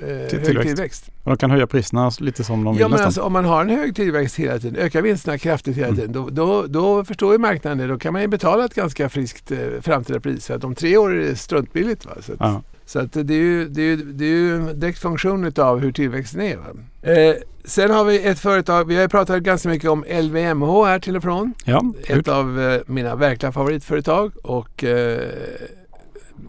hög 0.00 0.62
tillväxt. 0.62 1.10
Och 1.22 1.30
de 1.30 1.36
kan 1.36 1.50
höja 1.50 1.66
priserna 1.66 2.10
lite 2.20 2.44
som 2.44 2.64
de 2.64 2.74
vill 2.74 2.80
ja, 2.80 2.88
men 2.88 3.00
alltså, 3.00 3.22
Om 3.22 3.32
man 3.32 3.44
har 3.44 3.60
en 3.60 3.70
hög 3.70 3.96
tillväxt 3.96 4.36
hela 4.36 4.58
tiden, 4.58 4.76
ökar 4.76 5.02
vinsterna 5.02 5.38
kraftigt 5.38 5.76
hela 5.76 5.88
mm. 5.88 5.96
tiden, 5.96 6.12
då, 6.12 6.28
då, 6.30 6.66
då, 6.66 7.04
förstår 7.04 7.32
ju 7.32 7.38
marknaden 7.38 7.78
det. 7.78 7.86
Då 7.86 7.98
kan 7.98 8.12
man 8.12 8.22
ju 8.22 8.28
betala 8.28 8.64
ett 8.64 8.74
ganska 8.74 9.08
friskt 9.08 9.52
eh, 9.52 9.58
framtida 9.80 10.20
pris. 10.20 10.46
För 10.46 10.54
att 10.54 10.64
om 10.64 10.74
tre 10.74 10.96
år 10.96 11.14
är 11.14 11.18
det 11.18 11.36
struntbilligt. 11.36 12.06
Va? 12.06 12.12
Så 12.20 12.32
att, 12.32 12.64
så 12.86 12.98
att 12.98 13.12
det, 13.12 13.34
är 13.34 13.38
ju, 13.38 13.68
det, 13.68 13.82
är, 13.82 13.96
det 13.96 14.24
är 14.24 14.28
ju 14.28 14.56
en 14.56 14.80
direkt 14.80 14.98
funktion 14.98 15.52
av 15.56 15.78
hur 15.78 15.92
tillväxten 15.92 16.40
är. 16.40 16.58
Eh, 17.02 17.34
sen 17.64 17.90
har 17.90 18.04
vi 18.04 18.22
ett 18.22 18.38
företag, 18.38 18.84
vi 18.84 18.94
har 18.94 19.02
ju 19.02 19.08
pratat 19.08 19.42
ganska 19.42 19.68
mycket 19.68 19.90
om 19.90 20.04
LVMH 20.08 20.84
här 20.84 20.98
till 20.98 21.16
och 21.16 21.22
från. 21.22 21.54
Ja, 21.64 21.84
ett 22.06 22.28
av 22.28 22.60
eh, 22.60 22.80
mina 22.86 23.16
verkliga 23.16 23.52
favoritföretag. 23.52 24.32
Och 24.42 24.84
eh, 24.84 25.30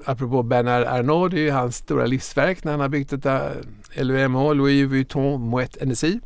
apropå 0.05 0.43
Bernard 0.43 0.83
Arnault, 0.83 1.31
det 1.31 1.39
är 1.39 1.43
ju 1.43 1.51
hans 1.51 1.75
stora 1.75 2.05
livsverk 2.05 2.63
när 2.63 2.71
han 2.71 2.81
har 2.81 2.89
byggt 2.89 3.09
detta 3.09 3.41
LVMH, 3.95 4.53
Louis 4.53 4.89
Vuitton 4.89 5.41
Moet 5.41 5.77
Hennessy. 5.79 6.19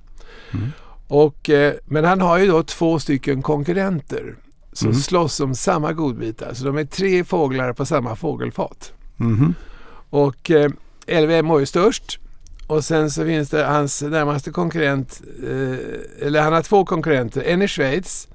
Mm. 0.53 0.67
Och, 1.07 1.49
eh, 1.49 1.73
men 1.85 2.05
han 2.05 2.21
har 2.21 2.37
ju 2.37 2.47
då 2.47 2.63
två 2.63 2.99
stycken 2.99 3.41
konkurrenter 3.41 4.35
som 4.73 4.87
mm. 4.87 4.99
slåss 4.99 5.39
om 5.39 5.55
samma 5.55 5.93
godbitar. 5.93 6.53
Så 6.53 6.65
de 6.65 6.77
är 6.77 6.85
tre 6.85 7.23
fåglar 7.23 7.73
på 7.73 7.85
samma 7.85 8.15
fågelfat. 8.15 8.93
Mm. 9.19 9.53
Och 10.11 10.51
eh, 10.51 10.69
LVM 11.07 11.51
är 11.51 11.65
störst. 11.65 12.19
Och 12.67 12.83
sen 12.83 13.11
så 13.11 13.25
finns 13.25 13.49
det 13.49 13.65
hans 13.65 14.01
närmaste 14.01 14.51
konkurrent, 14.51 15.21
eh, 15.43 16.27
eller 16.27 16.41
han 16.41 16.53
har 16.53 16.61
två 16.61 16.85
konkurrenter. 16.85 17.41
En 17.41 17.61
i 17.61 17.67
Schweiz 17.67 18.27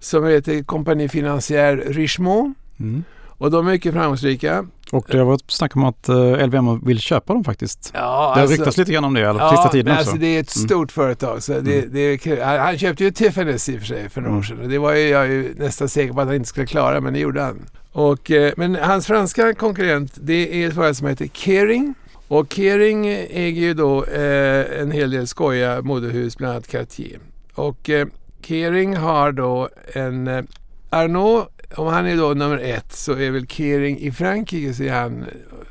som 0.00 0.24
heter 0.24 0.62
Compagnie 0.62 1.08
Financière 1.08 1.92
Richemont. 1.92 2.56
Mm. 2.80 3.04
Och 3.38 3.50
de 3.50 3.66
är 3.68 3.72
mycket 3.72 3.94
framgångsrika. 3.94 4.66
Och 4.92 5.06
det 5.10 5.18
har 5.18 5.24
varit 5.24 5.50
snack 5.50 5.76
om 5.76 5.84
att 5.84 6.08
eh, 6.08 6.46
LVM 6.46 6.84
vill 6.84 7.00
köpa 7.00 7.32
dem 7.32 7.44
faktiskt. 7.44 7.90
Ja, 7.94 8.00
det 8.00 8.06
har 8.06 8.40
alltså, 8.40 8.56
ryktats 8.56 8.76
lite 8.76 8.92
grann 8.92 9.04
om 9.04 9.14
det 9.14 9.20
ja, 9.20 9.50
sista 9.50 9.68
tiden 9.68 9.92
också. 9.92 10.00
Alltså 10.00 10.16
det 10.16 10.26
är 10.26 10.40
ett 10.40 10.56
mm. 10.56 10.68
stort 10.68 10.96
mm. 10.96 11.06
företag. 11.06 11.42
Så 11.42 11.52
det, 11.52 11.78
mm. 11.78 11.90
det 11.92 12.26
är, 12.26 12.58
han 12.58 12.78
köpte 12.78 13.04
ju 13.04 13.10
Tiffany's 13.10 13.70
i 13.70 13.76
och 13.76 13.80
för 13.80 13.86
sig 13.86 14.08
för 14.08 14.20
några 14.20 14.30
mm. 14.30 14.38
år 14.38 14.42
sedan. 14.42 14.60
Och 14.60 14.68
det 14.68 14.78
var 14.78 14.94
ju 14.94 15.08
jag 15.08 15.26
ju 15.28 15.54
nästan 15.56 15.88
säker 15.88 16.12
på 16.12 16.20
att 16.20 16.26
han 16.26 16.36
inte 16.36 16.48
skulle 16.48 16.66
klara, 16.66 17.00
men 17.00 17.12
det 17.12 17.18
gjorde 17.18 17.42
han. 17.42 17.66
Och, 17.94 18.30
eh, 18.30 18.52
men 18.56 18.74
hans 18.74 19.06
franska 19.06 19.54
konkurrent 19.54 20.12
det 20.14 20.62
är 20.62 20.68
ett 20.68 20.74
företag 20.74 20.96
som 20.96 21.08
heter 21.08 21.28
Kering. 21.32 21.94
Och 22.28 22.52
Kering 22.52 23.06
äger 23.08 23.62
ju 23.62 23.74
då 23.74 24.04
eh, 24.04 24.80
en 24.80 24.90
hel 24.90 25.10
del 25.10 25.26
skoja 25.26 25.82
modehus, 25.82 26.36
bland 26.36 26.52
annat 26.52 26.68
Cartier. 26.68 27.18
Och 27.54 27.90
eh, 27.90 28.06
Kering 28.42 28.96
har 28.96 29.32
då 29.32 29.68
en 29.92 30.26
eh, 30.26 30.44
Arnault, 30.90 31.48
om 31.76 31.86
han 31.86 32.06
är 32.06 32.16
då 32.16 32.34
nummer 32.34 32.58
ett 32.58 32.92
så 32.92 33.12
är 33.12 33.30
väl 33.30 33.46
Kering 33.46 33.98
i 33.98 34.12
Frankrike 34.12 34.74
så 34.74 34.82
är 34.82 34.92
han, 34.92 35.24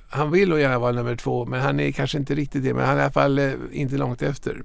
han 0.09 0.31
vill 0.31 0.49
nog 0.49 0.59
gärna 0.59 0.79
vara 0.79 0.91
nummer 0.91 1.15
två 1.15 1.45
men 1.45 1.61
han 1.61 1.79
är 1.79 1.91
kanske 1.91 2.17
inte 2.17 2.35
riktigt 2.35 2.63
det 2.63 2.73
men 2.73 2.85
han 2.85 2.95
är 2.95 2.99
i 2.99 3.03
alla 3.03 3.11
fall 3.11 3.39
eh, 3.39 3.51
inte 3.71 3.97
långt 3.97 4.21
efter. 4.21 4.63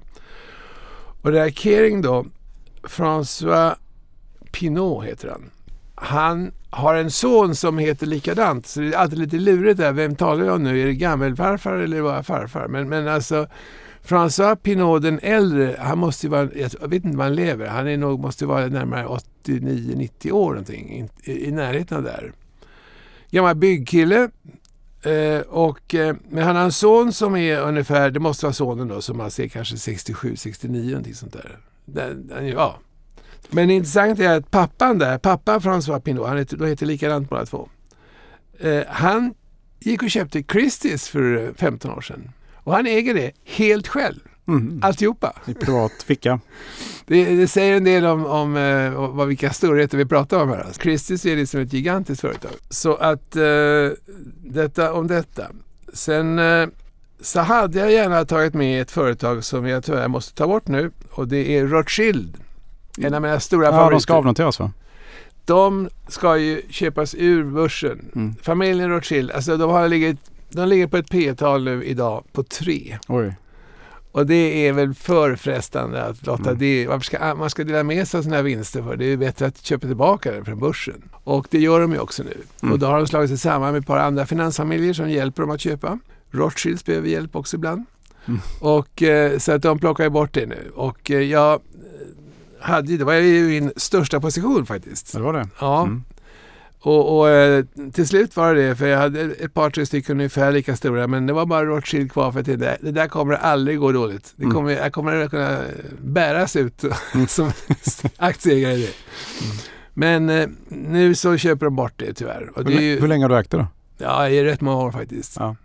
Och 1.21 1.31
det 1.31 1.39
här 1.39 1.49
Kering 1.49 2.01
då, 2.01 2.25
François 2.83 3.75
Pinot 4.51 5.05
heter 5.05 5.29
han 5.29 5.51
han 6.01 6.51
har 6.69 6.95
en 6.95 7.11
son 7.11 7.55
som 7.55 7.77
heter 7.77 8.07
likadant. 8.07 8.67
Så 8.67 8.79
det 8.79 8.87
är 8.87 8.97
alltid 8.97 9.19
lite 9.19 9.37
lurigt 9.37 9.77
där. 9.77 9.91
Vem 9.93 10.15
talar 10.15 10.45
jag 10.45 10.55
om 10.55 10.63
nu? 10.63 10.81
Är 10.81 10.85
det 10.85 10.93
gammelfarfar 10.93 11.73
eller 11.73 12.01
var 12.01 12.23
farfar? 12.23 12.67
Men, 12.67 12.89
men 12.89 13.07
alltså 13.07 13.47
François 14.03 14.55
Pinot 14.55 15.01
den 15.01 15.19
äldre, 15.19 15.75
han 15.79 15.97
måste 15.97 16.25
ju 16.25 16.31
vara, 16.31 16.49
jag 16.55 16.87
vet 16.87 17.05
inte 17.05 17.17
var 17.17 17.23
han 17.25 17.35
lever, 17.35 17.67
han 17.67 17.87
är 17.87 17.97
nog, 17.97 18.19
måste 18.19 18.45
vara 18.45 18.67
närmare 18.67 19.05
89-90 19.45 20.31
år 20.31 20.49
någonting, 20.49 21.09
i, 21.23 21.47
i 21.47 21.51
närheten 21.51 21.97
av 21.97 22.03
där. 22.03 22.31
Gammal 23.31 23.55
byggkille. 23.55 24.29
Eh, 25.03 25.39
och, 25.39 25.95
eh, 25.95 26.15
men 26.29 26.43
han 26.43 26.55
har 26.55 26.63
en 26.63 26.71
son 26.71 27.13
som 27.13 27.35
är 27.35 27.59
ungefär, 27.59 28.11
det 28.11 28.19
måste 28.19 28.45
vara 28.45 28.53
sonen 28.53 28.87
då, 28.87 29.01
som 29.01 29.17
man 29.17 29.31
ser 29.31 29.47
kanske 29.47 29.75
67-69 29.75 30.89
någonting 30.89 31.15
sånt 31.15 31.33
där. 31.33 31.59
Den, 31.85 32.47
ja, 32.47 32.79
men 33.49 33.67
det 33.67 33.73
intressanta 33.73 34.23
är 34.23 34.37
att 34.37 34.51
pappan 34.51 34.99
där, 34.99 35.17
pappan 35.17 35.59
François 35.59 35.99
Pinot, 35.99 36.27
han 36.27 36.37
heter, 36.37 36.65
heter 36.65 36.85
likadant 36.85 37.29
båda 37.29 37.45
två. 37.45 37.69
Eh, 38.59 38.83
han 38.87 39.33
gick 39.79 40.03
och 40.03 40.09
köpte 40.09 40.43
Christies 40.43 41.09
för 41.09 41.53
15 41.57 41.91
år 41.91 42.01
sedan. 42.01 42.31
Och 42.53 42.73
han 42.73 42.87
äger 42.87 43.13
det 43.13 43.31
helt 43.45 43.87
själv. 43.87 44.19
Mm. 44.47 44.79
Alltihopa. 44.83 45.33
I 45.45 45.53
privat 45.53 45.91
ficka. 46.05 46.39
det, 47.05 47.35
det, 47.35 47.47
säger 47.47 47.77
en 47.77 47.83
del 47.83 48.05
om, 48.05 48.25
om 48.25 48.57
eh, 48.57 49.09
vad, 49.09 49.27
vilka 49.27 49.53
storheter 49.53 49.97
vi 49.97 50.05
pratar 50.05 50.43
om 50.43 50.49
här. 50.49 50.67
Christies 50.81 51.25
är 51.25 51.35
liksom 51.35 51.59
ett 51.59 51.73
gigantiskt 51.73 52.21
företag. 52.21 52.51
Så 52.69 52.95
att 52.95 53.35
eh, 53.35 53.43
detta 54.43 54.93
om 54.93 55.07
detta. 55.07 55.47
Sen 55.93 56.39
eh, 56.39 56.67
så 57.21 57.39
hade 57.39 57.79
jag 57.79 57.91
gärna 57.91 58.25
tagit 58.25 58.53
med 58.53 58.81
ett 58.81 58.91
företag 58.91 59.43
som 59.43 59.67
jag 59.67 59.83
tyvärr 59.83 60.07
måste 60.07 60.35
ta 60.35 60.47
bort 60.47 60.67
nu 60.67 60.91
och 61.11 61.27
det 61.27 61.57
är 61.57 61.67
Rothschild. 61.67 62.37
En 63.05 63.13
av 63.13 63.21
mina 63.21 63.39
stora 63.39 63.65
ja, 63.65 63.71
favoriter. 63.71 63.91
De 63.91 64.01
ska 64.01 64.13
avnoteras 64.13 64.59
va? 64.59 64.71
De 65.45 65.89
ska 66.07 66.37
ju 66.37 66.61
köpas 66.69 67.15
ur 67.15 67.43
börsen. 67.43 68.11
Mm. 68.15 68.35
Familjen 68.41 68.89
Rothschild, 68.89 69.31
alltså 69.31 69.57
de, 69.57 69.71
har 69.71 69.87
ligget, 69.87 70.17
de 70.49 70.67
ligger 70.67 70.87
på 70.87 70.97
ett 70.97 71.09
P-tal 71.09 71.63
nu 71.63 71.83
idag 71.83 72.23
på 72.31 72.43
tre. 72.43 72.97
Oj. 73.07 73.35
Och 74.11 74.25
det 74.25 74.67
är 74.67 74.73
väl 74.73 74.93
för 74.93 75.35
frestande 75.35 76.03
att 76.03 76.25
låta 76.25 76.49
mm. 76.49 76.57
det... 76.59 76.87
Varför 76.87 77.05
ska 77.05 77.35
man 77.35 77.49
ska 77.49 77.63
dela 77.63 77.83
med 77.83 78.07
sig 78.07 78.17
av 78.17 78.23
sina 78.23 78.41
vinster 78.41 78.81
för? 78.81 78.95
Det 78.95 79.05
är 79.05 79.17
bättre 79.17 79.45
att 79.45 79.65
köpa 79.65 79.87
tillbaka 79.87 80.31
den 80.31 80.45
från 80.45 80.59
börsen. 80.59 81.09
Och 81.23 81.47
det 81.49 81.59
gör 81.59 81.79
de 81.79 81.91
ju 81.91 81.99
också 81.99 82.23
nu. 82.23 82.37
Mm. 82.61 82.73
Och 82.73 82.79
då 82.79 82.85
har 82.85 82.97
de 82.97 83.07
slagit 83.07 83.29
sig 83.29 83.37
samman 83.37 83.71
med 83.71 83.79
ett 83.79 83.87
par 83.87 83.97
andra 83.97 84.25
finansfamiljer 84.25 84.93
som 84.93 85.09
hjälper 85.09 85.41
dem 85.41 85.51
att 85.51 85.61
köpa. 85.61 85.99
Rothschilds 86.31 86.85
behöver 86.85 87.07
hjälp 87.07 87.35
också 87.35 87.55
ibland. 87.57 87.85
Mm. 88.25 88.39
Och, 88.59 89.03
eh, 89.03 89.37
så 89.37 89.51
att 89.51 89.61
de 89.61 89.79
plockar 89.79 90.09
bort 90.09 90.33
det 90.33 90.45
nu. 90.45 90.71
Och 90.75 91.11
eh, 91.11 91.21
jag 91.21 91.61
hade, 92.61 92.97
det 92.97 93.03
var 93.03 93.13
ju 93.13 93.47
min 93.47 93.71
största 93.75 94.19
position 94.19 94.65
faktiskt. 94.65 95.13
Det 95.13 95.19
var 95.19 95.33
det? 95.33 95.47
Ja. 95.59 95.81
Mm. 95.81 96.03
Och, 96.81 97.19
och, 97.19 97.29
eh, 97.29 97.65
till 97.93 98.07
slut 98.07 98.35
var 98.35 98.55
det 98.55 98.67
det, 98.67 98.75
för 98.75 98.87
jag 98.87 98.97
hade 98.97 99.21
ett 99.21 99.53
par, 99.53 99.69
tre 99.69 99.85
stycken 99.85 100.17
ungefär 100.17 100.51
lika 100.51 100.75
stora, 100.75 101.07
men 101.07 101.25
det 101.25 101.33
var 101.33 101.45
bara 101.45 101.65
Rothschild 101.65 102.11
kvar 102.11 102.31
för 102.31 102.39
att 102.39 102.45
det, 102.45 102.77
det 102.81 102.91
där 102.91 103.07
kommer 103.07 103.33
aldrig 103.33 103.79
gå 103.79 103.91
dåligt. 103.91 104.33
Det 104.35 104.43
mm. 104.43 104.55
kommer, 104.55 104.71
mm. 104.71 104.83
Jag 104.83 104.93
kommer 104.93 105.15
att 105.15 105.31
kunna 105.31 105.59
bäras 106.01 106.55
ut 106.55 106.83
mm. 107.13 107.27
som 107.27 107.51
aktieägare 108.17 108.73
i 108.73 108.81
det. 108.81 108.93
Mm. 109.45 109.57
Men 109.93 110.29
eh, 110.29 110.49
nu 110.67 111.15
så 111.15 111.37
köper 111.37 111.65
de 111.65 111.75
bort 111.75 111.93
det 111.95 112.13
tyvärr. 112.13 112.51
Det 112.55 112.71
hur, 112.71 112.81
ju, 112.81 112.99
hur 112.99 113.07
länge 113.07 113.23
har 113.23 113.29
du 113.29 113.37
ägt 113.37 113.51
det 113.51 113.57
då? 113.57 113.67
Ja, 113.97 114.29
i 114.29 114.43
rätt 114.43 114.61
många 114.61 114.83
år 114.83 114.91
faktiskt. 114.91 115.35
Ja. 115.39 115.55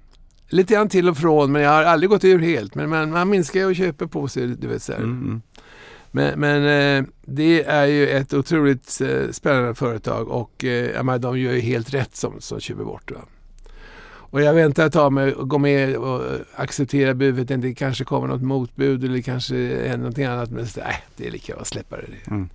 Lite 0.48 0.74
grann 0.74 0.88
till 0.88 1.09
och 1.09 1.16
från, 1.16 1.52
men 1.52 1.62
jag 1.62 1.70
har 1.70 1.83
aldrig 1.83 2.11
gått 2.11 2.24
ur 2.24 2.38
helt. 2.38 2.74
Men 2.74 2.90
man, 2.90 3.11
man 3.11 3.30
minskar 3.30 3.66
och 3.66 3.76
köper 3.76 4.07
på 4.07 4.28
sig, 4.28 4.46
du 4.46 4.66
vet 4.66 4.83
så 4.83 4.92
mm. 4.92 5.42
Men, 6.14 6.40
men 6.40 6.64
eh, 6.64 7.05
det 7.22 7.64
är 7.64 7.87
ju 7.87 8.09
ett 8.09 8.35
otroligt 8.35 9.00
eh, 9.00 9.31
spännande 9.31 9.74
företag 9.74 10.29
och 10.29 10.64
eh, 10.64 11.03
menar, 11.03 11.18
de 11.18 11.38
gör 11.38 11.53
ju 11.53 11.61
helt 11.61 11.94
rätt 11.94 12.16
som, 12.16 12.40
som 12.40 12.61
köper 12.61 12.85
bort 12.85 13.09
det. 13.09 13.14
Och 14.07 14.42
jag 14.42 14.55
väntar 14.55 14.87
ett 14.87 14.92
tag 14.92 15.12
med 15.12 15.29
att 15.29 15.48
gå 15.48 15.59
med 15.59 15.96
och 15.96 16.22
acceptera 16.57 17.14
budet. 17.14 17.62
Det 17.62 17.74
kanske 17.74 18.05
kommer 18.05 18.29
något 18.29 18.42
motbud 18.42 19.05
eller 19.05 19.20
kanske 19.20 19.55
händer 19.57 19.96
någonting 19.96 20.24
annat. 20.24 20.50
Men 20.50 20.66
nej, 20.77 21.05
det 21.16 21.27
är 21.27 21.31
lika 21.31 21.53
bra 21.53 21.62
att 21.62 21.68
släppa 21.68 21.96
det. 21.96 22.31
Mm. 22.31 22.48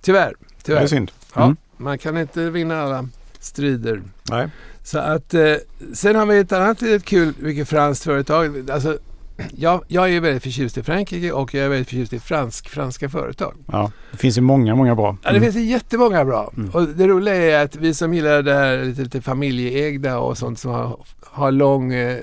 Tyvärr. 0.00 0.34
Det 0.38 0.62
tyvärr. 0.62 0.82
är 0.82 0.86
synd. 0.86 1.10
Ja, 1.34 1.44
Mm. 1.44 1.56
Man 1.76 1.98
kan 1.98 2.18
inte 2.18 2.50
vinna 2.50 2.82
alla 2.82 3.08
strider. 3.38 4.02
Nej. 4.30 4.48
Så 4.82 4.98
att, 4.98 5.34
eh, 5.34 5.54
sen 5.94 6.16
har 6.16 6.26
vi 6.26 6.38
ett 6.38 6.52
annat 6.52 6.82
litet 6.82 7.04
kul, 7.04 7.34
mycket 7.38 7.68
franskt 7.68 8.04
företag. 8.04 8.70
Alltså, 8.70 8.98
jag, 9.56 9.84
jag 9.88 10.10
är 10.14 10.20
väldigt 10.20 10.42
förtjust 10.42 10.78
i 10.78 10.82
Frankrike 10.82 11.32
och 11.32 11.54
jag 11.54 11.64
är 11.64 11.68
väldigt 11.68 11.88
förtjust 11.88 12.12
i 12.12 12.18
fransk, 12.18 12.68
franska 12.68 13.08
företag. 13.08 13.54
Ja, 13.72 13.90
det 14.12 14.16
finns 14.18 14.38
ju 14.38 14.42
många, 14.42 14.74
många 14.74 14.94
bra. 14.94 15.16
Ja, 15.22 15.30
det 15.30 15.36
Mm. 15.38 15.52
finns 15.52 15.66
jättemånga 15.70 16.24
bra. 16.24 16.52
Mm. 16.56 16.70
Och 16.70 16.88
det 16.88 17.06
roliga 17.08 17.34
är 17.34 17.64
att 17.64 17.76
vi 17.76 17.94
som 17.94 18.14
gillar 18.14 18.42
det 18.42 18.54
här 18.54 18.84
lite, 18.84 19.02
lite 19.02 19.20
familjeägda 19.22 20.18
och 20.18 20.38
sånt 20.38 20.58
som 20.58 20.70
har, 20.70 20.98
har 21.22 21.52
lång, 21.52 21.92
eh, 21.92 22.18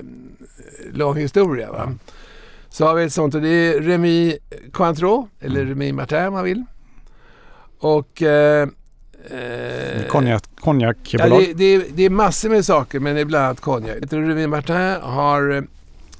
lång 0.92 1.16
historia. 1.16 1.72
Va? 1.72 1.92
Så 2.68 2.86
har 2.86 2.94
vi 2.94 3.04
ett 3.04 3.12
sånt 3.12 3.34
och 3.34 3.40
det 3.42 3.48
är 3.48 3.80
Remy 3.80 4.36
Cointreau, 4.72 5.28
eller 5.40 5.60
Mm. 5.60 5.68
Remy 5.68 5.92
Martin 5.92 6.24
om 6.26 6.32
man 6.34 6.44
vill. 6.44 6.64
Och... 7.78 8.22
Eh, 8.22 8.68
eh, 9.30 10.06
Konjak, 10.08 10.42
Ja, 10.56 10.60
konjakbolag. 10.64 11.38
det, 11.40 11.52
det, 11.54 11.64
är, 11.64 11.82
det 11.94 12.02
är 12.02 12.10
massor 12.10 12.48
med 12.48 12.64
saker, 12.64 13.00
men 13.00 13.14
det 13.14 13.20
är 13.20 13.24
bland 13.24 13.44
annat 13.44 13.60
konjak. 13.60 13.96
Remy 14.10 14.46
Martin 14.46 14.94
har, 15.02 15.66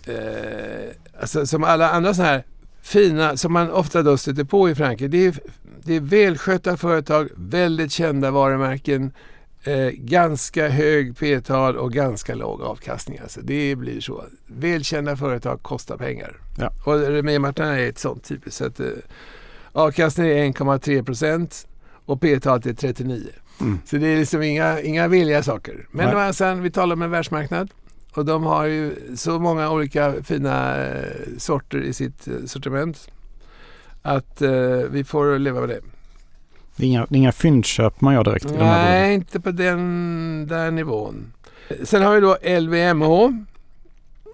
eh, 0.09 1.21
alltså, 1.21 1.47
som 1.47 1.65
alla 1.65 1.91
andra 1.91 2.15
sådana 2.15 2.33
här 2.33 2.45
fina, 2.83 3.37
som 3.37 3.53
man 3.53 3.71
ofta 3.71 4.03
då 4.03 4.17
stöter 4.17 4.45
på 4.45 4.71
i 4.71 4.75
Frankrike, 4.75 5.09
det 5.09 5.27
är, 5.27 5.35
det 5.85 5.95
är 5.97 6.01
välskötta 6.01 6.77
företag, 6.77 7.29
väldigt 7.37 7.93
kända 7.93 8.31
varumärken, 8.31 9.13
eh, 9.65 9.89
ganska 9.95 10.69
hög 10.69 11.17
p-tal 11.19 11.77
och 11.77 11.93
ganska 11.93 12.35
låg 12.35 12.63
avkastning. 12.63 13.19
Alltså, 13.23 13.41
det 13.43 13.77
blir 13.77 14.01
så. 14.01 14.25
Välkända 14.47 15.17
företag 15.17 15.63
kostar 15.63 15.97
pengar. 15.97 16.37
Ja. 16.59 16.73
Och 16.85 17.01
Remy 17.01 17.39
Martin 17.39 17.65
är 17.65 17.89
ett 17.89 17.99
sånt 17.99 18.25
typiskt. 18.25 18.59
Så 18.59 18.67
att, 18.67 18.81
eh, 18.81 18.87
avkastningen 19.73 20.37
är 20.39 20.45
1,3 20.45 21.03
procent 21.03 21.67
och 22.07 22.21
p-talet 22.21 22.67
är 22.67 22.75
39. 22.75 23.27
Mm. 23.61 23.79
Så 23.85 23.97
det 23.97 24.07
är 24.07 24.19
liksom 24.19 24.43
inga, 24.43 24.81
inga 24.81 25.09
villiga 25.09 25.43
saker. 25.43 25.87
Men 25.91 26.07
Nej. 26.07 26.15
å 26.15 26.19
andra 26.19 26.33
sidan, 26.33 26.63
vi 26.63 26.71
talar 26.71 26.97
om 26.97 27.03
en 27.03 27.11
världsmarknad. 27.11 27.71
Och 28.15 28.25
de 28.25 28.43
har 28.43 28.65
ju 28.65 28.97
så 29.17 29.39
många 29.39 29.71
olika 29.71 30.15
fina 30.25 30.77
eh, 30.87 31.05
sorter 31.39 31.79
i 31.79 31.93
sitt 31.93 32.29
eh, 32.29 32.35
sortiment. 32.47 33.09
Att 34.03 34.43
eh, 34.43 34.51
vi 34.91 35.05
får 35.05 35.39
leva 35.39 35.61
med 35.61 35.69
det. 35.69 35.81
Det 36.77 36.85
är 36.85 36.89
inga, 36.89 37.07
det 37.09 37.15
är 37.15 37.19
inga 37.19 37.33
fyndköp 37.33 38.01
man 38.01 38.15
gör 38.15 38.25
direkt. 38.25 38.47
Nej, 38.59 39.15
inte 39.15 39.41
på 39.41 39.51
den 39.51 40.47
där 40.49 40.71
nivån. 40.71 41.33
Sen 41.83 42.03
har 42.03 42.15
vi 42.15 42.21
då 42.21 42.37
LVMH. 42.61 43.43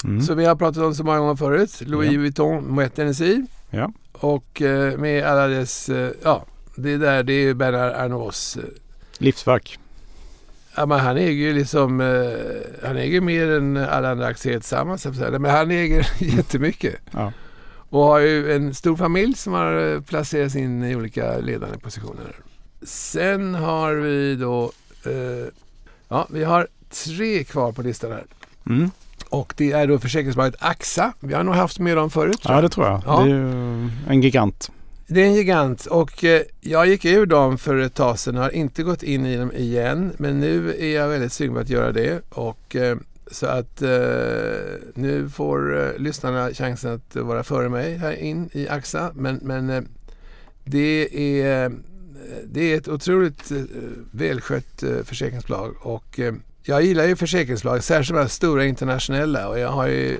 Mm. 0.04 0.22
Så 0.22 0.34
vi 0.34 0.44
har 0.44 0.56
pratat 0.56 0.82
om 0.82 0.94
så 0.94 1.04
många 1.04 1.18
gånger 1.18 1.34
förut. 1.36 1.80
Louis 1.80 2.12
Ja. 2.12 2.18
Vuitton, 2.18 2.74
Moet 2.74 2.98
Hennessy. 2.98 3.42
Ja. 3.70 3.92
Och 4.12 4.62
eh, 4.62 4.98
med 4.98 5.24
alla 5.24 5.46
dess, 5.46 5.88
eh, 5.88 6.10
ja, 6.22 6.44
det 6.76 6.96
där 6.96 7.22
det 7.22 7.32
är 7.32 7.40
ju 7.40 7.54
Bernard 7.54 7.92
Arnaults 7.92 8.56
eh, 8.56 8.62
Livsverk. 9.18 9.78
Ja, 10.74 10.86
men 10.86 11.00
han 11.00 11.16
äger 11.16 11.46
ju 11.46 11.52
liksom, 11.52 12.00
eh, 12.00 12.86
han 12.88 12.96
äger 12.96 13.20
mer 13.20 13.50
än 13.50 13.76
alla 13.76 14.10
andra 14.10 14.26
aktier 14.26 14.52
tillsammans. 14.52 15.06
Men 15.38 15.44
han 15.44 15.70
äger 15.70 16.08
jättemycket. 16.18 16.94
Ja. 17.10 17.32
Och 17.90 18.00
har 18.00 18.18
ju 18.18 18.52
en 18.52 18.74
stor 18.74 18.96
familj 18.96 19.34
som 19.34 19.52
har 19.52 19.94
eh, 19.94 20.00
placerats 20.00 20.56
in 20.56 20.84
i 20.84 20.96
olika 20.96 21.38
ledande 21.38 21.78
positioner. 21.78 22.36
Sen 22.82 23.54
har 23.54 23.94
vi 23.94 24.36
då, 24.36 24.72
eh, 25.04 25.48
ja 26.08 26.26
vi 26.30 26.44
har 26.44 26.68
tre 26.90 27.44
kvar 27.44 27.72
på 27.72 27.82
listan 27.82 28.12
här. 28.12 28.24
Mm. 28.66 28.90
Och 29.30 29.54
det 29.56 29.72
är 29.72 29.86
då 29.86 29.98
försäkringsbolaget 29.98 30.62
AXA. 30.62 31.12
Vi 31.20 31.34
har 31.34 31.42
nog 31.42 31.54
haft 31.54 31.78
med 31.78 31.96
dem 31.96 32.10
förut. 32.10 32.40
Ja, 32.44 32.60
det 32.60 32.68
tror 32.68 32.86
jag. 32.86 33.02
Ja. 33.06 33.20
Det 33.20 33.30
är 33.30 33.34
ju 33.34 33.90
en 34.08 34.22
gigant. 34.22 34.70
Det 35.10 35.20
är 35.22 35.26
en 35.26 35.34
gigant 35.34 35.86
och 35.86 36.24
eh, 36.24 36.42
jag 36.60 36.86
gick 36.86 37.04
ur 37.04 37.26
dem 37.26 37.58
för 37.58 37.76
ett 37.76 37.94
tag 37.94 38.18
sedan 38.18 38.36
och 38.36 38.42
har 38.42 38.50
inte 38.50 38.82
gått 38.82 39.02
in 39.02 39.26
i 39.26 39.36
dem 39.36 39.52
igen. 39.52 40.12
Men 40.18 40.40
nu 40.40 40.74
är 40.78 40.94
jag 40.94 41.08
väldigt 41.08 41.32
sugen 41.32 41.54
på 41.54 41.60
att 41.60 41.68
göra 41.68 41.92
det. 41.92 42.22
Och, 42.28 42.76
eh, 42.76 42.96
så 43.30 43.46
att 43.46 43.82
eh, 43.82 43.90
nu 44.94 45.28
får 45.34 45.94
lyssnarna 45.98 46.50
chansen 46.50 46.92
att 46.92 47.16
vara 47.16 47.44
före 47.44 47.68
mig 47.68 47.96
här 47.96 48.12
in 48.12 48.50
i 48.52 48.68
AXA. 48.68 49.12
Men, 49.14 49.40
men 49.42 49.88
det, 50.64 51.08
är, 51.42 51.72
det 52.44 52.72
är 52.72 52.76
ett 52.76 52.88
otroligt 52.88 53.52
välskött 54.10 54.82
försäkringsbolag. 55.04 55.74
Och, 55.80 56.20
jag 56.68 56.82
gillar 56.82 57.04
ju 57.04 57.16
försäkringsbolag, 57.16 57.84
särskilt 57.84 58.16
de 58.16 58.20
här 58.20 58.28
stora 58.28 58.64
internationella. 58.64 59.48
Och 59.48 59.58
jag 59.58 59.68
har 59.68 59.86
ju 59.86 60.18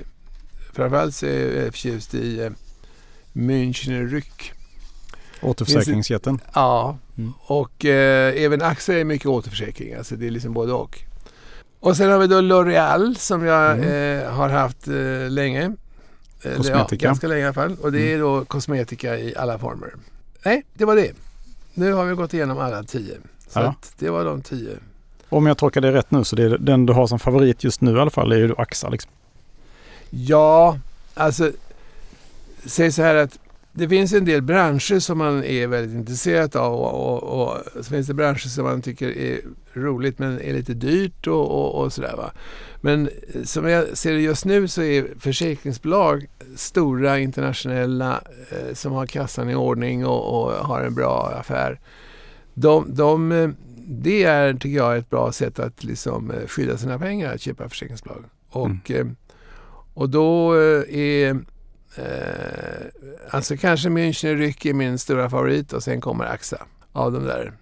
framförallt 0.73 1.15
så 1.15 1.25
är 1.25 1.63
jag 1.63 1.73
förtjust 1.73 2.13
i 2.13 2.39
eh, 2.39 2.51
Münchner 3.33 4.07
Rück. 4.07 4.58
Återförsäkringsjätten. 5.41 6.39
Ja, 6.53 6.97
Mm. 7.17 7.33
och 7.41 7.85
eh, 7.85 8.43
även 8.43 8.61
AXA 8.61 8.93
är 8.93 9.03
mycket 9.03 9.27
återförsäkring. 9.27 9.93
Alltså 9.93 10.15
det 10.15 10.27
är 10.27 10.31
liksom 10.31 10.53
både 10.53 10.73
och. 10.73 10.99
Och 11.79 11.97
sen 11.97 12.11
har 12.11 12.19
vi 12.19 12.27
då 12.27 12.35
L'Oreal 12.41 13.13
som 13.15 13.45
jag 13.45 13.71
Mm. 13.71 14.19
eh, 14.23 14.31
har 14.31 14.49
haft 14.49 14.87
eh, 14.87 15.29
länge. 15.29 15.71
Kosmetika. 16.57 17.05
Ja, 17.05 17.09
ganska 17.09 17.27
länge 17.27 17.41
i 17.41 17.43
alla 17.43 17.53
fall. 17.53 17.75
Och 17.81 17.91
det 17.91 18.13
är 18.13 18.19
då 18.19 18.45
kosmetika 18.45 19.17
i 19.17 19.35
alla 19.35 19.59
former. 19.59 19.89
Nej, 20.45 20.63
det 20.73 20.85
var 20.85 20.95
det. 20.95 21.11
Nu 21.73 21.93
har 21.93 22.05
vi 22.05 22.15
gått 22.15 22.33
igenom 22.33 22.59
alla 22.59 22.83
tio. 22.83 23.17
Så 23.47 23.59
Ja. 23.59 23.75
det 23.99 24.09
var 24.09 24.25
de 24.25 24.41
tio. 24.41 24.77
Om 25.29 25.45
jag 25.47 25.57
tolkar 25.57 25.81
det 25.81 25.91
rätt 25.91 26.11
nu 26.11 26.23
så 26.23 26.35
det 26.35 26.43
är 26.43 26.57
den 26.57 26.85
du 26.85 26.93
har 26.93 27.07
som 27.07 27.19
favorit 27.19 27.63
just 27.63 27.81
nu 27.81 27.91
i 27.97 27.99
alla 27.99 28.09
fall 28.09 28.31
är 28.31 28.37
ju 28.37 28.53
AXA. 28.57 28.89
Liksom. 28.89 29.11
Ja, 30.09 30.77
alltså 31.13 31.51
säg 32.65 32.91
så 32.91 33.01
här 33.01 33.15
att 33.15 33.39
det 33.79 33.89
finns 33.89 34.13
en 34.13 34.25
del 34.25 34.41
branscher 34.41 34.99
som 34.99 35.17
man 35.17 35.43
är 35.43 35.67
väldigt 35.67 35.95
intresserad 35.95 36.55
av 36.55 36.73
och, 36.73 37.23
och, 37.23 37.41
och 37.41 37.57
så 37.75 37.83
finns 37.83 38.07
det 38.07 38.13
branscher 38.13 38.47
som 38.47 38.63
man 38.63 38.81
tycker 38.81 39.17
är 39.17 39.39
roligt 39.73 40.19
men 40.19 40.41
är 40.41 40.53
lite 40.53 40.73
dyrt 40.73 41.27
och, 41.27 41.51
och, 41.51 41.83
och 41.83 41.93
sådär 41.93 42.15
va. 42.17 42.31
Men 42.81 43.07
eh, 43.07 43.43
som 43.43 43.67
jag 43.67 43.97
ser 43.97 44.13
det 44.13 44.21
just 44.21 44.45
nu 44.45 44.67
så 44.67 44.81
är 44.81 45.07
försäkringsbolag 45.19 46.25
stora 46.55 47.19
internationella 47.19 48.21
eh, 48.49 48.73
som 48.73 48.91
har 48.91 49.05
kassan 49.05 49.49
i 49.49 49.55
ordning 49.55 50.05
och, 50.05 50.43
och 50.43 50.51
har 50.51 50.81
en 50.81 50.95
bra 50.95 51.33
affär. 51.39 51.79
De, 52.53 52.95
de, 52.95 53.31
eh, 53.31 53.49
det 53.87 54.23
är, 54.23 54.53
tycker 54.53 54.77
jag, 54.77 54.97
ett 54.97 55.09
bra 55.09 55.31
sätt 55.31 55.59
att 55.59 55.83
liksom 55.83 56.31
eh, 56.31 56.47
skydda 56.47 56.77
sina 56.77 56.99
pengar, 56.99 57.33
att 57.33 57.41
köpa 57.41 57.69
försäkringsbolag. 57.69 58.23
Och, 58.49 58.91
eh, 58.91 59.05
och 59.93 60.09
då 60.09 60.53
är 60.89 61.39
Eh, 61.95 62.85
alltså 63.29 63.57
kanske 63.57 63.89
Münchner 63.89 64.35
Rück 64.35 64.69
är 64.69 64.73
min 64.73 64.97
stora 64.97 65.29
favorit 65.29 65.73
och 65.73 65.83
sen 65.83 66.01
kommer 66.01 66.25
AXA 66.25 66.65
av 66.91 67.11
de 67.11 67.23
där. 67.23 67.53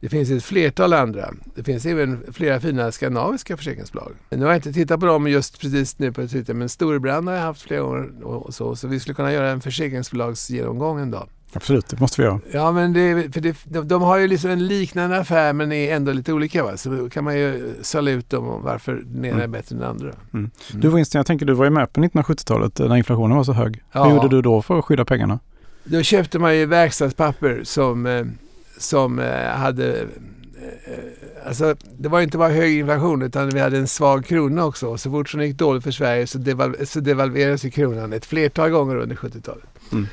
Det 0.00 0.08
finns 0.08 0.30
ett 0.30 0.44
flertal 0.44 0.92
andra. 0.92 1.34
Det 1.54 1.64
finns 1.64 1.86
även 1.86 2.32
flera 2.32 2.60
fina 2.60 2.92
skandinaviska 2.92 3.56
försäkringsbolag. 3.56 4.12
Nu 4.30 4.44
har 4.44 4.46
jag 4.46 4.58
inte 4.58 4.72
tittat 4.72 5.00
på 5.00 5.06
dem 5.06 5.28
just 5.28 5.60
precis 5.60 5.98
nu 5.98 6.12
på 6.12 6.28
Twitter 6.28 6.54
men 6.54 6.68
Storebrand 6.68 7.28
har 7.28 7.34
jag 7.34 7.42
haft 7.42 7.62
flera 7.62 7.80
gånger 7.80 8.24
och 8.24 8.54
så. 8.54 8.76
Så 8.76 8.88
vi 8.88 9.00
skulle 9.00 9.14
kunna 9.14 9.32
göra 9.32 9.50
en 9.50 9.60
försäkringsbolagsgenomgång 9.60 11.00
en 11.00 11.10
dag. 11.10 11.28
Absolut, 11.56 11.88
det 11.88 12.00
måste 12.00 12.20
vi 12.22 12.26
göra. 12.28 12.40
Ja, 12.52 12.72
men 12.72 12.92
det, 12.92 13.34
för 13.34 13.40
det, 13.40 13.56
de, 13.64 13.88
de 13.88 14.02
har 14.02 14.16
ju 14.18 14.26
liksom 14.28 14.50
en 14.50 14.66
liknande 14.66 15.18
affär 15.18 15.52
men 15.52 15.72
är 15.72 15.96
ändå 15.96 16.12
lite 16.12 16.32
olika. 16.32 16.64
Va? 16.64 16.76
Så 16.76 16.88
då 16.90 17.08
kan 17.10 17.24
man 17.24 17.38
ju 17.38 17.74
sålla 17.82 18.10
ut 18.10 18.30
dem 18.30 18.48
och 18.48 18.62
varför 18.62 19.02
den 19.06 19.24
ena 19.24 19.36
är 19.36 19.38
Mm. 19.40 19.50
bättre 19.52 19.74
än 19.74 19.80
den 19.80 19.90
andra. 19.90 20.12
Mm. 20.34 20.50
Du 20.72 20.88
Winston, 20.88 21.18
jag 21.18 21.26
tänker 21.26 21.46
du 21.46 21.52
var 21.52 21.64
ju 21.64 21.70
med 21.70 21.92
på 21.92 22.00
1970-talet 22.00 22.78
när 22.78 22.96
inflationen 22.96 23.36
var 23.36 23.44
så 23.44 23.52
hög. 23.52 23.82
Ja. 23.92 24.04
Hur 24.04 24.14
gjorde 24.16 24.28
du 24.28 24.42
då 24.42 24.62
för 24.62 24.78
att 24.78 24.84
skydda 24.84 25.04
pengarna? 25.04 25.38
Då 25.84 26.02
köpte 26.02 26.38
man 26.38 26.56
ju 26.56 26.66
verkstadspapper 26.66 27.60
som, 27.64 28.06
eh, 28.06 28.24
som 28.78 29.18
eh, 29.18 29.46
hade... 29.48 30.00
eh, 30.00 30.06
Alltså, 31.46 31.74
det 31.98 32.08
var 32.08 32.20
inte 32.20 32.38
bara 32.38 32.48
hög 32.48 32.78
inflation 32.78 33.22
utan 33.22 33.48
vi 33.50 33.60
hade 33.60 33.78
en 33.78 33.86
svag 33.88 34.24
krona 34.26 34.64
också. 34.64 34.96
Så 34.96 35.10
fort 35.10 35.28
som 35.28 35.40
det 35.40 35.46
gick 35.46 35.56
dåligt 35.58 35.84
för 35.84 35.90
Sverige 35.90 36.26
så, 36.26 36.38
deval- 36.38 36.84
så 36.84 37.00
devalverades 37.00 37.62
kronan 37.62 38.12
ett 38.12 38.26
flertal 38.26 38.70
gånger 38.70 38.96
under 38.96 39.16
70-talet. 39.16 39.64
Mm. 39.92 40.06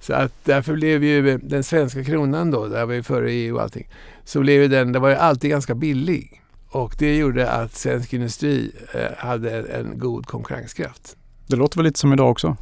Så 0.00 0.12
att 0.12 0.32
därför 0.44 0.74
blev 0.74 1.04
ju 1.04 1.38
den 1.38 1.64
svenska 1.64 2.04
kronan 2.04 2.50
då, 2.50 2.66
där 2.66 2.86
var 2.86 2.94
ju 2.94 3.02
före 3.02 3.32
EU 3.32 3.54
och 3.54 3.62
allting, 3.62 3.88
så 4.24 4.40
blev 4.40 4.62
ju 4.62 4.68
den, 4.68 4.92
det 4.92 4.98
var 4.98 5.08
ju 5.08 5.14
alltid 5.14 5.50
ganska 5.50 5.74
billig. 5.74 6.42
Och 6.68 6.94
det 6.98 7.16
gjorde 7.16 7.50
att 7.50 7.74
svensk 7.74 8.12
industri 8.12 8.72
eh, 8.94 9.16
hade 9.26 9.58
en, 9.58 9.66
en 9.66 9.98
god 9.98 10.26
konkurrenskraft. 10.26 11.16
Det 11.46 11.56
låter 11.56 11.76
väl 11.76 11.84
lite 11.84 11.98
som 11.98 12.12
idag 12.12 12.30
också? 12.30 12.56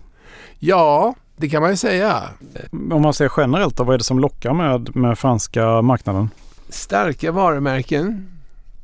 Ja, 0.59 1.15
det 1.37 1.49
kan 1.49 1.63
man 1.63 1.71
ju 1.71 1.77
säga. 1.77 2.23
Om 2.73 3.03
man 3.03 3.15
ser 3.15 3.33
generellt 3.37 3.77
då, 3.77 3.85
vad 3.85 3.95
är 3.95 3.99
det 3.99 4.05
som 4.05 4.19
lockar 4.19 4.53
med, 4.53 4.97
med 4.97 5.19
franska 5.19 5.83
marknaden? 5.83 6.29
starka 6.69 7.33
varumärken. 7.33 8.29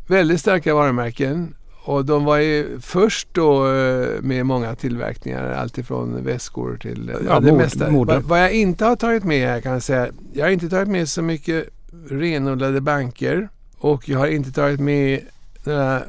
Väldigt 0.06 0.40
starka 0.40 0.74
varumärken. 0.74 1.54
Och 1.86 2.04
de 2.04 2.24
var 2.24 2.36
ju 2.38 2.80
först 2.80 3.28
då 3.32 3.72
eh, 3.72 4.22
med 4.22 4.46
många 4.46 4.74
tillverkningar. 4.74 5.50
Alltifrån 5.50 6.24
väskor 6.24 6.76
till 6.76 7.08
eh, 7.10 7.16
Ja, 7.26 7.40
det 7.40 7.46
mod- 7.52 7.56
mesta. 7.56 7.90
Vad, 7.90 8.22
vad 8.22 8.42
jag 8.42 8.52
inte 8.52 8.84
har 8.84 8.96
tagit 8.96 9.24
med 9.24 9.48
här 9.48 9.60
kan 9.60 9.72
jag 9.72 9.82
säga. 9.82 10.08
Jag 10.32 10.44
har 10.44 10.50
inte 10.50 10.68
tagit 10.68 10.88
med 10.88 11.08
så 11.08 11.22
mycket 11.22 11.68
renodlade 12.08 12.80
banker. 12.80 13.48
Och 13.78 14.08
jag 14.08 14.18
har 14.18 14.26
inte 14.26 14.52
tagit 14.52 14.80
med 14.80 15.20
några 15.64 16.02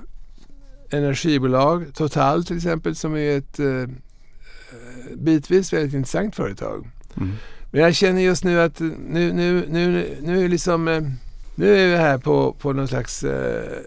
energibolag. 0.90 1.86
Total 1.94 2.46
till 2.46 2.56
exempel 2.58 2.96
som 2.96 3.16
är 3.18 3.38
ett 3.38 3.60
eh, 3.60 3.90
bitvis 5.16 5.74
väldigt 5.74 5.94
intressant 5.94 6.36
företag. 6.36 6.88
Mm. 7.18 7.32
Men 7.72 7.82
jag 7.82 7.96
känner 7.96 8.22
just 8.22 8.44
nu 8.44 8.62
att 8.62 8.80
nu, 8.80 9.34
nu, 9.34 9.66
nu, 9.70 10.08
nu 10.22 10.46
är 10.46 10.50
liksom... 10.50 10.88
eh, 10.88 11.02
Nu 11.56 11.76
är 11.78 11.88
vi 11.90 11.96
här 11.96 12.18
på, 12.18 12.54
på 12.54 12.74
någon 12.74 12.88
slags 12.88 13.24
eh, 13.24 13.78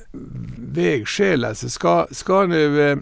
vägskäl. 0.58 1.44
Alltså 1.44 1.68
ska, 1.68 2.06
ska 2.10 2.46
nu 2.46 2.90
eh, 2.90 2.98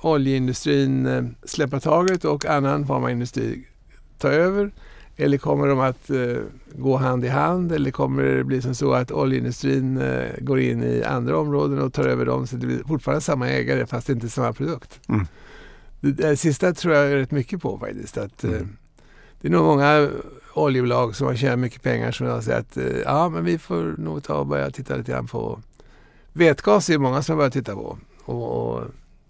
oljeindustrin 0.00 1.06
eh, 1.06 1.24
släppa 1.44 1.80
taget 1.80 2.24
och 2.24 2.46
annan 2.46 2.86
form 2.86 3.04
av 3.04 3.10
industri 3.10 3.66
ta 4.18 4.28
över? 4.28 4.70
Eller 5.16 5.38
kommer 5.38 5.66
de 5.68 5.80
att 5.80 6.10
eh, 6.10 6.36
gå 6.74 6.96
hand 6.96 7.24
i 7.24 7.28
hand? 7.28 7.72
Eller 7.72 7.90
kommer 7.90 8.22
det 8.22 8.44
bli 8.44 8.62
som 8.62 8.74
så 8.74 8.92
att 8.92 9.12
oljeindustrin 9.12 9.96
eh, 10.00 10.24
går 10.40 10.60
in 10.60 10.82
i 10.82 11.02
andra 11.02 11.38
områden 11.38 11.78
och 11.78 11.92
tar 11.92 12.04
över 12.04 12.26
dem 12.26 12.46
så 12.46 12.56
det 12.56 12.66
blir 12.66 12.82
fortfarande 12.88 13.20
samma 13.20 13.48
ägare 13.48 13.86
fast 13.86 14.08
inte 14.08 14.28
samma 14.28 14.52
produkt? 14.52 15.00
Mm. 15.08 15.26
Det, 16.00 16.10
det 16.10 16.36
sista 16.36 16.72
tror 16.74 16.94
jag 16.94 17.14
rätt 17.14 17.30
mycket 17.30 17.62
på 17.62 17.78
faktiskt. 17.78 18.18
Att, 18.18 18.44
eh, 18.44 18.50
Mm. 18.50 18.76
det 19.40 19.48
är 19.48 19.52
nog 19.52 19.64
många 19.64 20.08
oljebolag 20.54 21.16
som 21.16 21.26
har 21.26 21.34
tjänat 21.34 21.58
mycket 21.58 21.82
pengar 21.82 22.12
som 22.12 22.26
har 22.26 22.40
sagt 22.40 22.58
att 22.58 22.76
eh, 22.76 22.98
ja, 23.04 23.28
men 23.28 23.44
vi 23.44 23.58
får 23.58 23.94
nog 23.98 24.22
ta 24.22 24.34
och 24.34 24.46
börja 24.46 24.70
titta 24.70 24.96
lite 24.96 25.12
grann 25.12 25.26
på 25.26 25.60
vätgas 26.32 26.88
är 26.88 26.92
det 26.92 26.98
många 26.98 27.22
som 27.22 27.32
har 27.32 27.36
börjat 27.36 27.52
titta 27.52 27.74
på 27.74 27.98
och, 28.24 28.74
och 28.74 28.82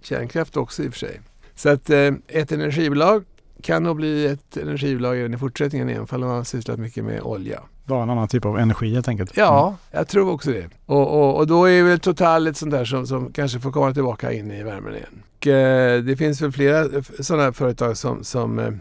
kärnkraft 0.03 0.57
också 0.57 0.83
i 0.83 0.89
och 0.89 0.93
för 0.93 0.99
sig. 0.99 1.21
Så 1.55 1.69
att 1.69 1.91
eh, 1.91 2.13
ett 2.29 2.53
energibolag 2.53 3.25
kan 3.63 3.83
nog 3.83 3.97
bli 3.97 4.27
ett 4.27 4.57
energibolag 4.57 5.19
även 5.19 5.35
i 5.35 5.39
fortsättningen 5.39 5.89
även 5.89 6.07
om 6.11 6.21
man 6.21 6.31
har 6.31 6.45
sysslat 6.45 6.79
mycket 6.79 7.05
med 7.05 7.23
olja. 7.23 7.63
Bara 7.85 8.03
en 8.03 8.11
annan 8.11 8.29
typ 8.29 8.45
av 8.45 8.59
energi 8.59 8.95
helt 8.95 9.09
enkelt. 9.09 9.37
Ja, 9.37 9.77
jag 9.91 10.09
tror 10.09 10.33
också 10.33 10.51
det. 10.51 10.69
Och, 10.87 11.21
och, 11.21 11.37
och 11.37 11.47
då 11.47 11.65
är 11.65 11.83
väl 11.83 12.01
Total 12.01 12.47
ett 12.47 12.57
sånt 12.57 12.71
där 12.73 12.85
som, 12.85 13.07
som 13.07 13.33
kanske 13.33 13.61
får 13.61 13.73
komma 13.73 13.95
tillbaka 13.95 14.33
in 14.33 14.51
i 14.51 14.63
värmen 14.63 14.95
igen. 14.95 15.23
Och, 15.37 15.47
eh, 15.47 16.03
det 16.03 16.17
finns 16.17 16.41
väl 16.41 16.53
flera 16.53 17.03
sådana 17.21 17.53
företag 17.53 17.97
som, 17.97 18.25
som, 18.25 18.59
eh, 18.59 18.73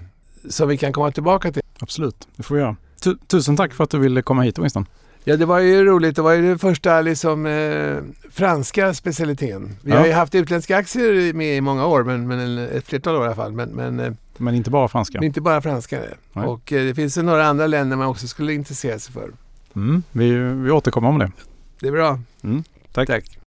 som 0.49 0.69
vi 0.69 0.77
kan 0.77 0.93
komma 0.93 1.11
tillbaka 1.11 1.51
till. 1.51 1.62
Absolut, 1.83 2.27
det 2.35 2.43
får 2.43 2.55
vi 2.55 2.61
göra. 2.61 2.75
Tu- 3.03 3.17
tusen 3.27 3.57
tack 3.57 3.73
för 3.73 3.83
att 3.83 3.89
du 3.89 3.99
ville 3.99 4.21
komma 4.21 4.41
hit 4.41 4.57
Winston. 4.59 4.85
Ja, 5.23 5.37
det 5.37 5.45
var 5.45 5.59
ju 5.59 5.85
roligt. 5.85 6.15
Det 6.15 6.21
var 6.21 6.31
ju 6.33 6.41
den 6.47 6.59
första 6.59 7.01
liksom, 7.01 7.45
eh, 7.45 7.97
franska 8.31 8.93
specialiteten. 8.93 9.75
Vi 9.81 9.91
Ja. 9.91 9.97
har 9.99 10.05
ju 10.05 10.11
haft 10.11 10.35
utländska 10.35 10.77
aktier 10.77 11.33
med 11.33 11.57
i 11.57 11.61
många 11.61 11.85
år, 11.85 12.03
men, 12.03 12.27
men 12.27 12.57
ett 12.57 12.87
flertal 12.87 13.15
år 13.15 13.21
i 13.23 13.25
alla 13.25 13.35
fall. 13.35 13.51
Men, 13.51 13.69
men, 13.69 13.99
eh, 13.99 14.13
Men 14.37 14.55
inte 14.55 14.69
bara 14.69 14.87
franska. 14.87 15.17
men 15.19 15.23
inte 15.25 15.41
bara 15.41 15.61
franska. 15.61 15.99
Nej. 16.33 16.45
Och 16.45 16.73
eh, 16.73 16.85
det 16.85 16.95
finns 16.95 17.17
ju 17.17 17.21
några 17.21 17.45
andra 17.47 17.67
länder 17.67 17.97
man 17.97 18.07
också 18.07 18.27
skulle 18.27 18.53
intressera 18.53 18.99
sig 18.99 19.13
för. 19.13 19.31
Mm, 19.75 20.03
vi, 20.11 20.31
vi 20.37 20.71
återkommer 20.71 21.09
om 21.09 21.19
det. 21.19 21.31
Det 21.79 21.87
är 21.87 21.91
bra. 21.91 22.19
Mm, 22.43 22.63
tack. 22.91 23.07
Tack. 23.07 23.37